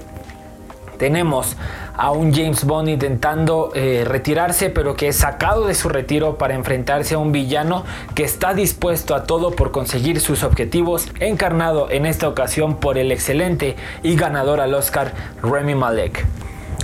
tenemos 0.98 1.56
a 1.96 2.10
un 2.12 2.32
James 2.34 2.64
Bond 2.64 2.88
intentando 2.88 3.72
eh, 3.74 4.04
retirarse, 4.06 4.70
pero 4.70 4.96
que 4.96 5.08
es 5.08 5.16
sacado 5.16 5.66
de 5.66 5.74
su 5.74 5.88
retiro 5.88 6.38
para 6.38 6.54
enfrentarse 6.54 7.14
a 7.14 7.18
un 7.18 7.32
villano 7.32 7.84
que 8.14 8.24
está 8.24 8.54
dispuesto 8.54 9.14
a 9.14 9.24
todo 9.24 9.50
por 9.50 9.70
conseguir 9.70 10.20
sus 10.20 10.42
objetivos, 10.42 11.08
encarnado 11.20 11.90
en 11.90 12.06
esta 12.06 12.28
ocasión 12.28 12.76
por 12.76 12.98
el 12.98 13.12
excelente 13.12 13.76
y 14.02 14.16
ganador 14.16 14.60
al 14.60 14.74
Oscar 14.74 15.12
Remy 15.42 15.74
Malek. 15.74 16.26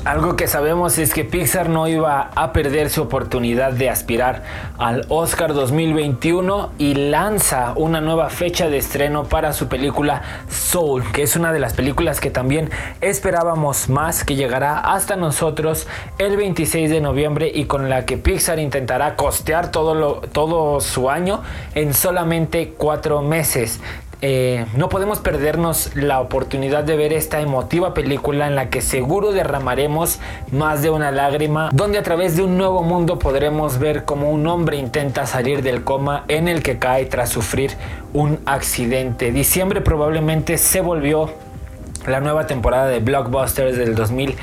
Algo 0.04 0.34
que 0.34 0.48
sabemos 0.48 0.98
es 0.98 1.14
que 1.14 1.24
Pixar 1.24 1.68
no 1.68 1.86
iba 1.86 2.32
a 2.34 2.52
perder 2.52 2.90
su 2.90 3.02
oportunidad 3.02 3.72
de 3.72 3.88
aspirar 3.88 4.42
al 4.76 5.06
Oscar 5.08 5.54
2021 5.54 6.72
y 6.76 6.94
lanza 6.94 7.72
una 7.76 8.00
nueva 8.00 8.28
fecha 8.28 8.68
de 8.68 8.78
estreno 8.78 9.22
para 9.22 9.52
su 9.52 9.68
película 9.68 10.22
Soul, 10.48 11.04
que 11.12 11.22
es 11.22 11.36
una 11.36 11.52
de 11.52 11.60
las 11.60 11.74
películas 11.74 12.18
que 12.18 12.30
también 12.30 12.68
esperábamos 13.00 13.88
más, 13.88 14.24
que 14.24 14.34
llegará 14.34 14.80
hasta 14.80 15.14
nosotros 15.14 15.86
el 16.18 16.36
26 16.36 16.90
de 16.90 17.00
noviembre 17.00 17.52
y 17.54 17.66
con 17.66 17.88
la 17.88 18.04
que 18.04 18.18
Pixar 18.18 18.58
intentará 18.58 19.14
costear 19.14 19.70
todo, 19.70 20.20
todo 20.32 20.80
su 20.80 21.10
año 21.10 21.42
en 21.76 21.94
solamente 21.94 22.74
cuatro 22.76 23.22
meses. 23.22 23.78
Eh, 24.24 24.66
no 24.76 24.88
podemos 24.88 25.18
perdernos 25.18 25.96
la 25.96 26.20
oportunidad 26.20 26.84
de 26.84 26.96
ver 26.96 27.12
esta 27.12 27.40
emotiva 27.40 27.92
película 27.92 28.46
en 28.46 28.54
la 28.54 28.70
que 28.70 28.80
seguro 28.80 29.32
derramaremos 29.32 30.20
más 30.52 30.80
de 30.80 30.90
una 30.90 31.10
lágrima, 31.10 31.70
donde 31.72 31.98
a 31.98 32.04
través 32.04 32.36
de 32.36 32.44
un 32.44 32.56
nuevo 32.56 32.84
mundo 32.84 33.18
podremos 33.18 33.78
ver 33.78 34.04
cómo 34.04 34.30
un 34.30 34.46
hombre 34.46 34.76
intenta 34.76 35.26
salir 35.26 35.64
del 35.64 35.82
coma 35.82 36.24
en 36.28 36.46
el 36.46 36.62
que 36.62 36.78
cae 36.78 37.06
tras 37.06 37.30
sufrir 37.30 37.72
un 38.12 38.38
accidente. 38.46 39.32
Diciembre 39.32 39.80
probablemente 39.80 40.56
se 40.56 40.80
volvió 40.80 41.28
la 42.06 42.20
nueva 42.20 42.46
temporada 42.46 42.86
de 42.86 43.00
Blockbusters 43.00 43.76
del 43.76 43.96
2020 43.96 44.40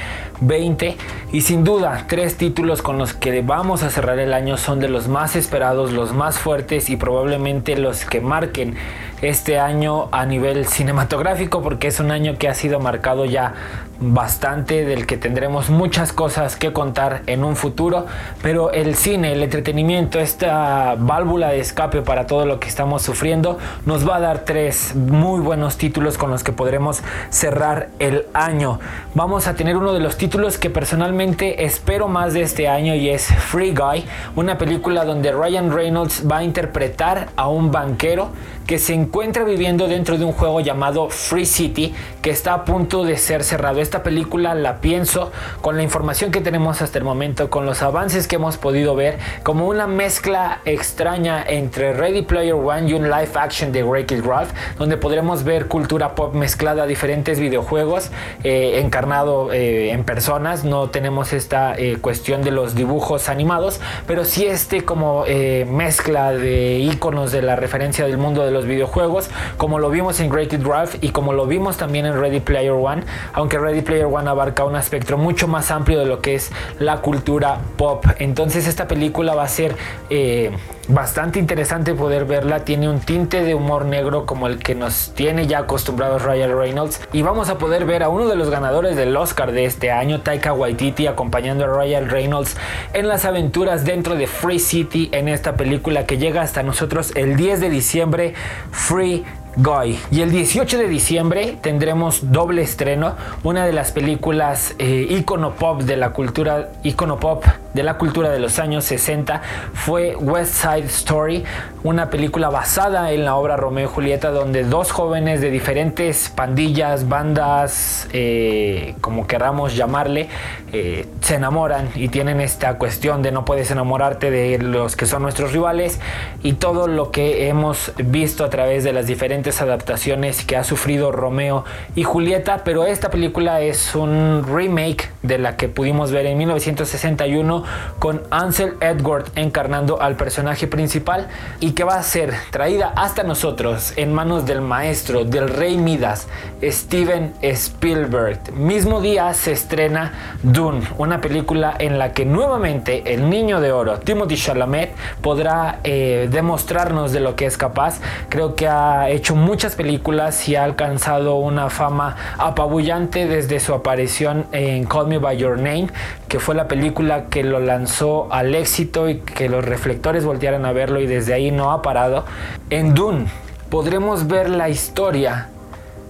y 1.31 1.41
sin 1.41 1.63
duda 1.65 2.05
tres 2.07 2.37
títulos 2.37 2.81
con 2.81 2.97
los 2.97 3.13
que 3.13 3.41
vamos 3.41 3.83
a 3.83 3.89
cerrar 3.89 4.19
el 4.19 4.33
año 4.33 4.55
son 4.55 4.79
de 4.79 4.87
los 4.87 5.09
más 5.09 5.35
esperados, 5.35 5.91
los 5.91 6.13
más 6.13 6.39
fuertes 6.39 6.89
y 6.89 6.95
probablemente 6.95 7.75
los 7.75 8.05
que 8.05 8.21
marquen 8.21 8.75
este 9.21 9.59
año 9.59 10.07
a 10.13 10.25
nivel 10.25 10.65
cinematográfico 10.65 11.61
porque 11.61 11.87
es 11.87 11.99
un 11.99 12.11
año 12.11 12.37
que 12.37 12.47
ha 12.47 12.53
sido 12.53 12.79
marcado 12.79 13.25
ya 13.25 13.53
bastante 14.01 14.85
del 14.85 15.05
que 15.05 15.17
tendremos 15.17 15.69
muchas 15.69 16.13
cosas 16.13 16.55
que 16.55 16.71
contar 16.71 17.21
en 17.27 17.43
un 17.43 17.57
futuro. 17.57 18.05
Pero 18.41 18.71
el 18.71 18.95
cine 18.95 19.33
el 19.33 19.43
entretenimiento 19.43 20.19
esta 20.19 20.95
válvula 20.97 21.49
de 21.49 21.59
escape 21.59 22.01
para 22.01 22.27
todo 22.27 22.45
lo 22.45 22.61
que 22.61 22.69
estamos 22.69 23.01
sufriendo 23.01 23.57
nos 23.85 24.07
va 24.07 24.15
a 24.15 24.19
dar 24.21 24.45
tres 24.45 24.95
muy 24.95 25.41
buenos 25.41 25.77
títulos 25.77 26.17
con 26.17 26.31
los 26.31 26.45
que 26.45 26.53
podremos 26.53 27.01
cerrar 27.29 27.89
el 27.99 28.25
año. 28.33 28.79
Vamos 29.15 29.47
a 29.47 29.55
tener 29.55 29.75
uno 29.75 29.91
de 29.91 29.99
los 29.99 30.15
títulos 30.15 30.28
que 30.29 30.69
personalmente 30.69 31.65
espero 31.65 32.07
más 32.07 32.33
de 32.33 32.43
este 32.43 32.67
año 32.67 32.93
y 32.93 33.09
es 33.09 33.25
Free 33.25 33.73
Guy 33.73 34.05
una 34.35 34.59
película 34.59 35.03
donde 35.03 35.31
Ryan 35.31 35.71
Reynolds 35.71 36.23
va 36.29 36.37
a 36.37 36.43
interpretar 36.43 37.29
a 37.35 37.49
un 37.49 37.71
banquero 37.71 38.29
que 38.69 38.77
se 38.77 38.93
encuentra 38.93 39.45
viviendo 39.45 39.87
dentro 39.87 40.19
de 40.19 40.25
un 40.25 40.31
juego 40.31 40.59
llamado 40.59 41.09
Free 41.09 41.47
City 41.47 41.91
que 42.21 42.29
está 42.29 42.53
a 42.53 42.65
punto 42.65 43.03
de 43.03 43.17
ser 43.17 43.43
cerrado. 43.43 43.81
Esta 43.81 44.03
película 44.03 44.53
la 44.53 44.79
pienso 44.79 45.31
con 45.61 45.75
la 45.75 45.81
información 45.81 46.29
que 46.29 46.39
tenemos 46.39 46.83
hasta 46.83 46.99
el 46.99 47.03
momento, 47.03 47.49
con 47.49 47.65
los 47.65 47.81
avances 47.81 48.27
que 48.27 48.35
hemos 48.35 48.57
podido 48.57 48.93
ver, 48.93 49.17
como 49.41 49.67
una 49.67 49.87
mezcla 49.87 50.59
extraña 50.65 51.43
entre 51.47 51.93
Ready 51.93 52.21
Player 52.21 52.53
One 52.53 52.89
y 52.89 52.93
un 52.93 53.05
live 53.09 53.31
action 53.33 53.71
de 53.71 53.83
Wreck-It 53.83 54.23
Ralph, 54.23 54.51
donde 54.77 54.97
podremos 54.97 55.43
ver 55.43 55.65
cultura 55.65 56.13
pop 56.13 56.35
mezclada 56.35 56.83
a 56.83 56.85
diferentes 56.85 57.39
videojuegos, 57.39 58.11
eh, 58.43 58.81
encarnado 58.83 59.51
eh, 59.51 59.93
en 59.93 60.03
personas. 60.03 60.63
No 60.63 60.91
tenemos 60.91 61.33
esta 61.33 61.75
eh, 61.75 61.97
cuestión 61.99 62.43
de 62.43 62.51
los 62.51 62.75
dibujos 62.75 63.29
animados, 63.29 63.81
pero 64.05 64.25
sí 64.25 64.45
este 64.45 64.85
como 64.85 65.25
mezcla 65.65 66.33
de 66.33 66.77
iconos 66.77 67.31
de 67.31 67.41
la 67.41 67.55
referencia 67.55 68.05
del 68.05 68.19
mundo 68.19 68.45
de 68.45 68.51
los 68.51 68.58
videojuegos, 68.65 69.29
como 69.57 69.79
lo 69.79 69.89
vimos 69.89 70.19
en 70.19 70.29
Great 70.29 70.51
Drive 70.51 70.99
y 71.01 71.09
como 71.09 71.33
lo 71.33 71.45
vimos 71.45 71.77
también 71.77 72.05
en 72.05 72.19
Ready 72.19 72.39
Player 72.39 72.71
One, 72.71 73.03
aunque 73.33 73.57
Ready 73.57 73.81
Player 73.81 74.05
One 74.05 74.29
abarca 74.29 74.63
un 74.65 74.75
espectro 74.75 75.17
mucho 75.17 75.47
más 75.47 75.71
amplio 75.71 75.99
de 75.99 76.05
lo 76.05 76.21
que 76.21 76.35
es 76.35 76.51
la 76.79 76.97
cultura 76.97 77.59
pop. 77.77 78.05
Entonces 78.19 78.67
esta 78.67 78.87
película 78.87 79.35
va 79.35 79.43
a 79.43 79.47
ser 79.47 79.75
eh, 80.09 80.51
bastante 80.89 81.37
interesante 81.37 81.93
poder 81.93 82.25
verla, 82.25 82.65
tiene 82.65 82.89
un 82.89 82.99
tinte 82.99 83.43
de 83.43 83.53
humor 83.53 83.85
negro 83.85 84.25
como 84.25 84.47
el 84.47 84.57
que 84.57 84.73
nos 84.73 85.11
tiene 85.13 85.45
ya 85.45 85.59
acostumbrados 85.59 86.23
Ryan 86.23 86.57
Reynolds 86.57 86.99
y 87.13 87.21
vamos 87.21 87.49
a 87.49 87.59
poder 87.59 87.85
ver 87.85 88.01
a 88.01 88.09
uno 88.09 88.27
de 88.27 88.35
los 88.35 88.49
ganadores 88.49 88.95
del 88.95 89.15
Oscar 89.15 89.51
de 89.51 89.65
este 89.65 89.91
año, 89.91 90.21
Taika 90.21 90.51
Waititi, 90.51 91.05
acompañando 91.05 91.65
a 91.65 91.67
Ryan 91.67 92.09
Reynolds 92.09 92.57
en 92.93 93.07
las 93.07 93.25
aventuras 93.25 93.85
dentro 93.85 94.15
de 94.15 94.25
Free 94.25 94.59
City 94.59 95.09
en 95.11 95.27
esta 95.27 95.55
película 95.55 96.07
que 96.07 96.17
llega 96.17 96.41
hasta 96.41 96.63
nosotros 96.63 97.11
el 97.15 97.35
10 97.35 97.61
de 97.61 97.69
diciembre 97.69 98.33
Free 98.71 99.23
Guy. 99.55 99.99
Y 100.11 100.21
el 100.21 100.31
18 100.31 100.77
de 100.77 100.87
diciembre 100.87 101.57
tendremos 101.61 102.31
doble 102.31 102.61
estreno, 102.61 103.15
una 103.43 103.65
de 103.65 103.73
las 103.73 103.91
películas 103.91 104.75
eh, 104.79 105.07
icono 105.09 105.53
pop 105.53 105.81
de 105.81 105.97
la 105.97 106.11
cultura, 106.11 106.71
icono 106.83 107.19
pop 107.19 107.43
de 107.73 107.83
la 107.83 107.97
cultura 107.97 108.29
de 108.29 108.39
los 108.39 108.59
años 108.59 108.85
60 108.85 109.41
fue 109.73 110.15
West 110.15 110.55
Side 110.55 110.85
Story, 110.85 111.43
una 111.83 112.09
película 112.09 112.49
basada 112.49 113.11
en 113.11 113.25
la 113.25 113.35
obra 113.35 113.57
Romeo 113.57 113.85
y 113.85 113.93
Julieta, 113.93 114.31
donde 114.31 114.63
dos 114.63 114.91
jóvenes 114.91 115.41
de 115.41 115.51
diferentes 115.51 116.29
pandillas, 116.29 117.07
bandas, 117.07 118.07
eh, 118.11 118.95
como 119.01 119.27
queramos 119.27 119.75
llamarle, 119.75 120.29
eh, 120.73 121.07
se 121.21 121.35
enamoran 121.35 121.89
y 121.95 122.09
tienen 122.09 122.41
esta 122.41 122.77
cuestión 122.77 123.21
de 123.21 123.31
no 123.31 123.45
puedes 123.45 123.71
enamorarte 123.71 124.31
de 124.31 124.57
los 124.59 124.95
que 124.95 125.05
son 125.05 125.21
nuestros 125.21 125.53
rivales 125.53 125.99
y 126.43 126.53
todo 126.53 126.87
lo 126.87 127.11
que 127.11 127.47
hemos 127.47 127.91
visto 127.97 128.43
a 128.43 128.49
través 128.49 128.83
de 128.83 128.93
las 128.93 129.07
diferentes 129.07 129.61
adaptaciones 129.61 130.43
que 130.45 130.57
ha 130.57 130.63
sufrido 130.63 131.11
Romeo 131.11 131.65
y 131.95 132.03
Julieta, 132.03 132.63
pero 132.63 132.85
esta 132.85 133.09
película 133.09 133.61
es 133.61 133.95
un 133.95 134.45
remake 134.47 135.09
de 135.21 135.37
la 135.37 135.55
que 135.55 135.69
pudimos 135.69 136.11
ver 136.11 136.25
en 136.25 136.37
1961 136.37 137.58
2021 137.59 137.89
con 137.99 138.21
Ansel 138.31 138.75
Edward 138.79 139.25
encarnando 139.35 140.01
al 140.01 140.15
personaje 140.15 140.67
principal 140.67 141.27
y 141.59 141.71
que 141.71 141.83
va 141.83 141.95
a 141.95 142.03
ser 142.03 142.33
traída 142.51 142.93
hasta 142.95 143.23
nosotros 143.23 143.93
en 143.97 144.13
manos 144.13 144.45
del 144.45 144.61
maestro, 144.61 145.25
del 145.25 145.49
rey 145.49 145.77
Midas, 145.77 146.27
Steven 146.63 147.33
Spielberg. 147.41 148.53
Mismo 148.53 149.01
día 149.01 149.33
se 149.33 149.51
estrena 149.51 150.37
Dune, 150.43 150.81
una 150.97 151.21
película 151.21 151.75
en 151.77 151.99
la 151.99 152.13
que 152.13 152.25
nuevamente 152.25 153.13
el 153.13 153.29
niño 153.29 153.59
de 153.59 153.71
oro, 153.71 153.99
Timothy 153.99 154.37
Chalamet, 154.37 154.93
podrá 155.21 155.79
eh, 155.83 156.27
demostrarnos 156.31 157.11
de 157.11 157.19
lo 157.19 157.35
que 157.35 157.45
es 157.45 157.57
capaz. 157.57 157.99
Creo 158.29 158.55
que 158.55 158.67
ha 158.67 159.09
hecho 159.09 159.35
muchas 159.35 159.75
películas 159.75 160.47
y 160.47 160.55
ha 160.55 160.63
alcanzado 160.63 161.35
una 161.35 161.69
fama 161.69 162.15
apabullante 162.37 163.27
desde 163.27 163.59
su 163.59 163.73
aparición 163.73 164.45
en 164.51 164.85
Call 164.85 165.07
Me 165.07 165.17
By 165.17 165.37
Your 165.37 165.57
Name, 165.57 165.87
que 166.27 166.39
fue 166.39 166.55
la 166.55 166.67
película 166.67 167.25
que 167.25 167.43
lo 167.49 167.59
lanzó 167.59 168.31
al 168.31 168.55
éxito 168.55 169.09
y 169.09 169.17
que 169.17 169.49
los 169.49 169.65
reflectores 169.65 170.23
voltearan 170.23 170.65
a 170.65 170.71
verlo 170.71 170.99
y 171.01 171.07
desde 171.07 171.33
ahí 171.33 171.51
no 171.51 171.71
ha 171.71 171.81
parado. 171.81 172.25
En 172.69 172.93
Dune 172.93 173.25
podremos 173.69 174.27
ver 174.27 174.49
la 174.49 174.69
historia 174.69 175.49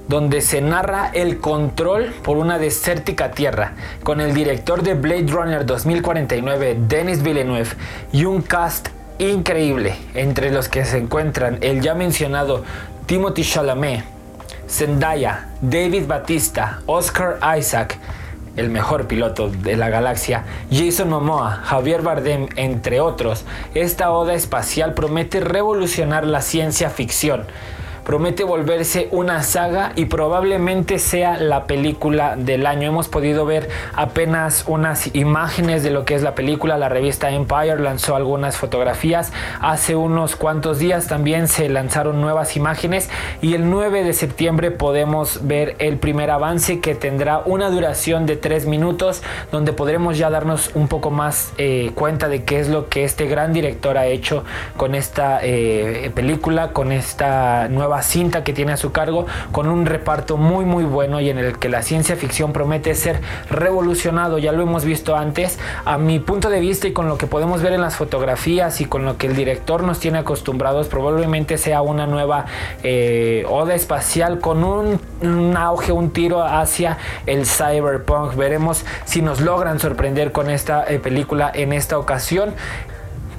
donde 0.10 0.42
se 0.42 0.60
narra 0.60 1.12
el 1.14 1.40
control 1.40 2.12
por 2.24 2.38
una 2.38 2.58
desértica 2.58 3.32
tierra, 3.32 3.74
con 4.04 4.22
el 4.22 4.34
director 4.34 4.82
de 4.82 4.96
Blade 4.96 5.28
Runner 5.28 5.66
2049, 5.66 6.78
Denis 6.88 7.22
Villeneuve, 7.22 7.70
y 8.12 8.26
un 8.26 8.42
cast 8.42 8.90
increíble, 9.20 9.96
entre 10.16 10.50
los 10.50 10.68
que 10.68 10.84
se 10.84 10.98
encuentran 10.98 11.60
el 11.62 11.82
ya 11.82 11.94
mencionado 11.94 12.64
Timothy 13.06 13.44
Chalamet, 13.44 14.04
Zendaya, 14.68 15.50
David 15.62 16.08
Batista, 16.08 16.82
Oscar 16.88 17.40
Isaac, 17.58 18.00
el 18.60 18.70
mejor 18.70 19.08
piloto 19.08 19.50
de 19.50 19.78
la 19.78 19.90
galaxia, 19.90 20.44
Jason 20.72 21.10
Momoa, 21.10 21.62
Javier 21.64 22.02
Bardem, 22.02 22.48
entre 22.56 23.00
otros, 23.00 23.46
esta 23.74 24.12
oda 24.12 24.34
espacial 24.34 24.94
promete 24.94 25.40
revolucionar 25.40 26.26
la 26.26 26.42
ciencia 26.42 26.90
ficción 26.90 27.46
promete 28.10 28.44
volverse 28.44 29.08
una 29.12 29.44
saga 29.44 29.92
y 29.96 30.06
probablemente 30.06 30.98
sea 30.98 31.38
la 31.38 31.68
película 31.68 32.36
del 32.36 32.66
año. 32.66 32.88
Hemos 32.88 33.08
podido 33.08 33.46
ver 33.46 33.70
apenas 33.94 34.64
unas 34.66 35.14
imágenes 35.14 35.84
de 35.84 35.92
lo 35.92 36.06
que 36.06 36.16
es 36.16 36.24
la 36.24 36.34
película. 36.34 36.80
La 36.80 36.90
revista 36.90 37.30
Empire 37.30 37.80
lanzó 37.80 38.16
algunas 38.16 38.58
fotografías. 38.58 39.32
Hace 39.62 39.96
unos 39.96 40.36
cuantos 40.36 40.80
días 40.80 41.06
también 41.06 41.48
se 41.48 41.70
lanzaron 41.70 42.20
nuevas 42.20 42.56
imágenes 42.56 43.12
y 43.44 43.54
el 43.54 43.70
9 43.70 44.04
de 44.04 44.14
septiembre 44.14 44.72
podemos 44.72 45.46
ver 45.46 45.76
el 45.78 45.98
primer 46.00 46.32
avance 46.32 46.80
que 46.80 46.96
tendrá 46.96 47.44
una 47.46 47.70
duración 47.70 48.26
de 48.26 48.38
3 48.38 48.66
minutos 48.66 49.22
donde 49.52 49.72
podremos 49.72 50.18
ya 50.18 50.32
darnos 50.32 50.72
un 50.74 50.88
poco 50.88 51.12
más 51.12 51.54
eh, 51.60 51.92
cuenta 51.94 52.28
de 52.28 52.44
qué 52.44 52.60
es 52.60 52.70
lo 52.70 52.90
que 52.90 53.04
este 53.04 53.28
gran 53.28 53.54
director 53.54 54.00
ha 54.00 54.08
hecho 54.08 54.46
con 54.78 54.96
esta 54.96 55.42
eh, 55.44 56.12
película, 56.16 56.72
con 56.74 56.92
esta 56.92 57.68
nueva 57.68 57.99
cinta 58.02 58.44
que 58.44 58.54
tiene 58.54 58.74
a 58.74 58.78
su 58.78 58.92
cargo 58.92 59.26
con 59.52 59.68
un 59.68 59.86
reparto 59.86 60.38
muy 60.38 60.66
muy 60.66 60.84
bueno 60.84 61.20
y 61.20 61.30
en 61.30 61.38
el 61.38 61.58
que 61.58 61.70
la 61.70 61.82
ciencia 61.82 62.16
ficción 62.16 62.54
promete 62.54 62.96
ser 62.96 63.22
revolucionado, 63.50 64.38
ya 64.38 64.52
lo 64.52 64.64
hemos 64.64 64.86
visto 64.86 65.16
antes, 65.16 65.60
a 65.86 65.98
mi 65.98 66.20
punto 66.20 66.50
de 66.50 66.60
vista 66.60 66.88
y 66.88 66.94
con 66.94 67.08
lo 67.08 67.18
que 67.18 67.28
podemos 67.28 67.62
ver 67.62 67.74
en 67.74 67.82
las 67.82 67.96
fotografías 67.96 68.82
y 68.82 68.86
con 68.86 69.06
lo 69.06 69.18
que 69.18 69.28
el 69.28 69.36
director 69.36 69.84
nos 69.84 70.00
tiene 70.00 70.20
acostumbrados, 70.20 70.88
probablemente 70.88 71.58
sea 71.58 71.82
una 71.82 72.08
nueva 72.08 72.46
eh, 72.84 73.46
oda 73.48 73.76
espacial 73.76 74.40
con 74.40 74.64
un, 74.64 75.58
auge, 75.58 75.92
un 75.92 76.12
tiro 76.12 76.44
hacia 76.44 76.98
el 77.26 77.46
cyberpunk. 77.46 78.36
Veremos 78.36 78.86
si 79.06 79.22
nos 79.22 79.42
logran 79.42 79.80
sorprender 79.80 80.32
con 80.32 80.50
esta 80.50 80.86
eh, 80.88 81.00
película 81.00 81.52
en 81.54 81.74
esta 81.74 81.98
ocasión 81.98 82.54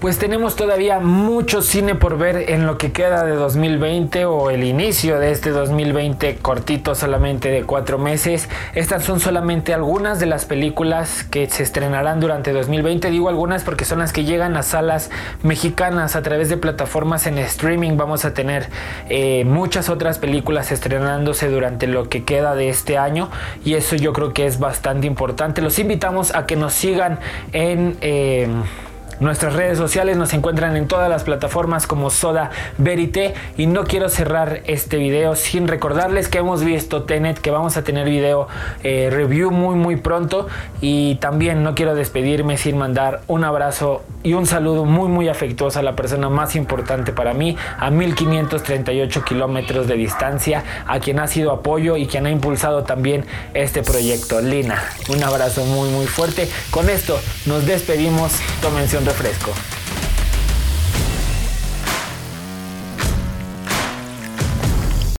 pues 0.00 0.18
tenemos 0.18 0.56
todavía 0.56 0.98
mucho 0.98 1.60
cine 1.60 1.94
por 1.94 2.16
ver 2.16 2.50
en 2.50 2.66
lo 2.66 2.78
que 2.78 2.90
queda 2.90 3.22
de 3.24 3.34
2020 3.34 4.24
o 4.24 4.48
el 4.48 4.64
inicio 4.64 5.20
de 5.20 5.30
este 5.30 5.50
2020 5.50 6.36
cortito 6.36 6.94
solamente 6.94 7.50
de 7.50 7.64
cuatro 7.64 7.98
meses. 7.98 8.48
Estas 8.74 9.04
son 9.04 9.20
solamente 9.20 9.74
algunas 9.74 10.18
de 10.18 10.24
las 10.24 10.46
películas 10.46 11.24
que 11.24 11.50
se 11.50 11.62
estrenarán 11.62 12.18
durante 12.18 12.52
2020. 12.52 13.10
Digo 13.10 13.28
algunas 13.28 13.62
porque 13.62 13.84
son 13.84 13.98
las 13.98 14.14
que 14.14 14.24
llegan 14.24 14.56
a 14.56 14.62
salas 14.62 15.10
mexicanas 15.42 16.16
a 16.16 16.22
través 16.22 16.48
de 16.48 16.56
plataformas 16.56 17.26
en 17.26 17.36
streaming. 17.36 17.98
Vamos 17.98 18.24
a 18.24 18.32
tener 18.32 18.70
eh, 19.10 19.44
muchas 19.44 19.90
otras 19.90 20.18
películas 20.18 20.72
estrenándose 20.72 21.48
durante 21.48 21.86
lo 21.86 22.08
que 22.08 22.24
queda 22.24 22.54
de 22.54 22.70
este 22.70 22.96
año 22.96 23.30
y 23.66 23.74
eso 23.74 23.96
yo 23.96 24.14
creo 24.14 24.32
que 24.32 24.46
es 24.46 24.58
bastante 24.58 25.06
importante. 25.06 25.60
Los 25.60 25.78
invitamos 25.78 26.34
a 26.34 26.46
que 26.46 26.56
nos 26.56 26.72
sigan 26.72 27.18
en... 27.52 27.98
Eh, 28.00 28.48
Nuestras 29.18 29.54
redes 29.54 29.76
sociales 29.76 30.16
nos 30.16 30.32
encuentran 30.32 30.76
en 30.76 30.86
todas 30.86 31.10
las 31.10 31.24
plataformas 31.24 31.86
como 31.86 32.10
Soda 32.10 32.50
Verité. 32.78 33.34
Y 33.56 33.66
no 33.66 33.84
quiero 33.84 34.08
cerrar 34.08 34.62
este 34.66 34.96
video 34.96 35.36
sin 35.36 35.68
recordarles 35.68 36.28
que 36.28 36.38
hemos 36.38 36.62
visto 36.64 37.02
Tenet, 37.02 37.38
que 37.38 37.50
vamos 37.50 37.76
a 37.76 37.82
tener 37.82 38.08
video 38.08 38.48
eh, 38.82 39.08
review 39.10 39.50
muy 39.50 39.74
muy 39.74 39.96
pronto. 39.96 40.46
Y 40.80 41.16
también 41.16 41.62
no 41.62 41.74
quiero 41.74 41.94
despedirme 41.94 42.56
sin 42.56 42.78
mandar 42.78 43.22
un 43.26 43.44
abrazo 43.44 44.02
y 44.22 44.34
un 44.34 44.46
saludo 44.46 44.84
muy 44.84 45.08
muy 45.08 45.28
afectuoso 45.28 45.78
a 45.78 45.82
la 45.82 45.96
persona 45.96 46.28
más 46.28 46.56
importante 46.56 47.12
para 47.12 47.34
mí, 47.34 47.56
a 47.78 47.90
1538 47.90 49.24
kilómetros 49.24 49.86
de 49.86 49.94
distancia, 49.94 50.64
a 50.86 51.00
quien 51.00 51.18
ha 51.20 51.26
sido 51.26 51.52
apoyo 51.52 51.96
y 51.96 52.06
quien 52.06 52.26
ha 52.26 52.30
impulsado 52.30 52.84
también 52.84 53.24
este 53.54 53.82
proyecto. 53.82 54.40
Lina, 54.40 54.82
un 55.08 55.22
abrazo 55.22 55.64
muy 55.64 55.88
muy 55.90 56.06
fuerte. 56.06 56.48
Con 56.70 56.88
esto 56.90 57.18
nos 57.46 57.66
despedimos. 57.66 58.32
Tomense 58.60 58.98
un 58.98 59.06
refresco. 59.06 59.52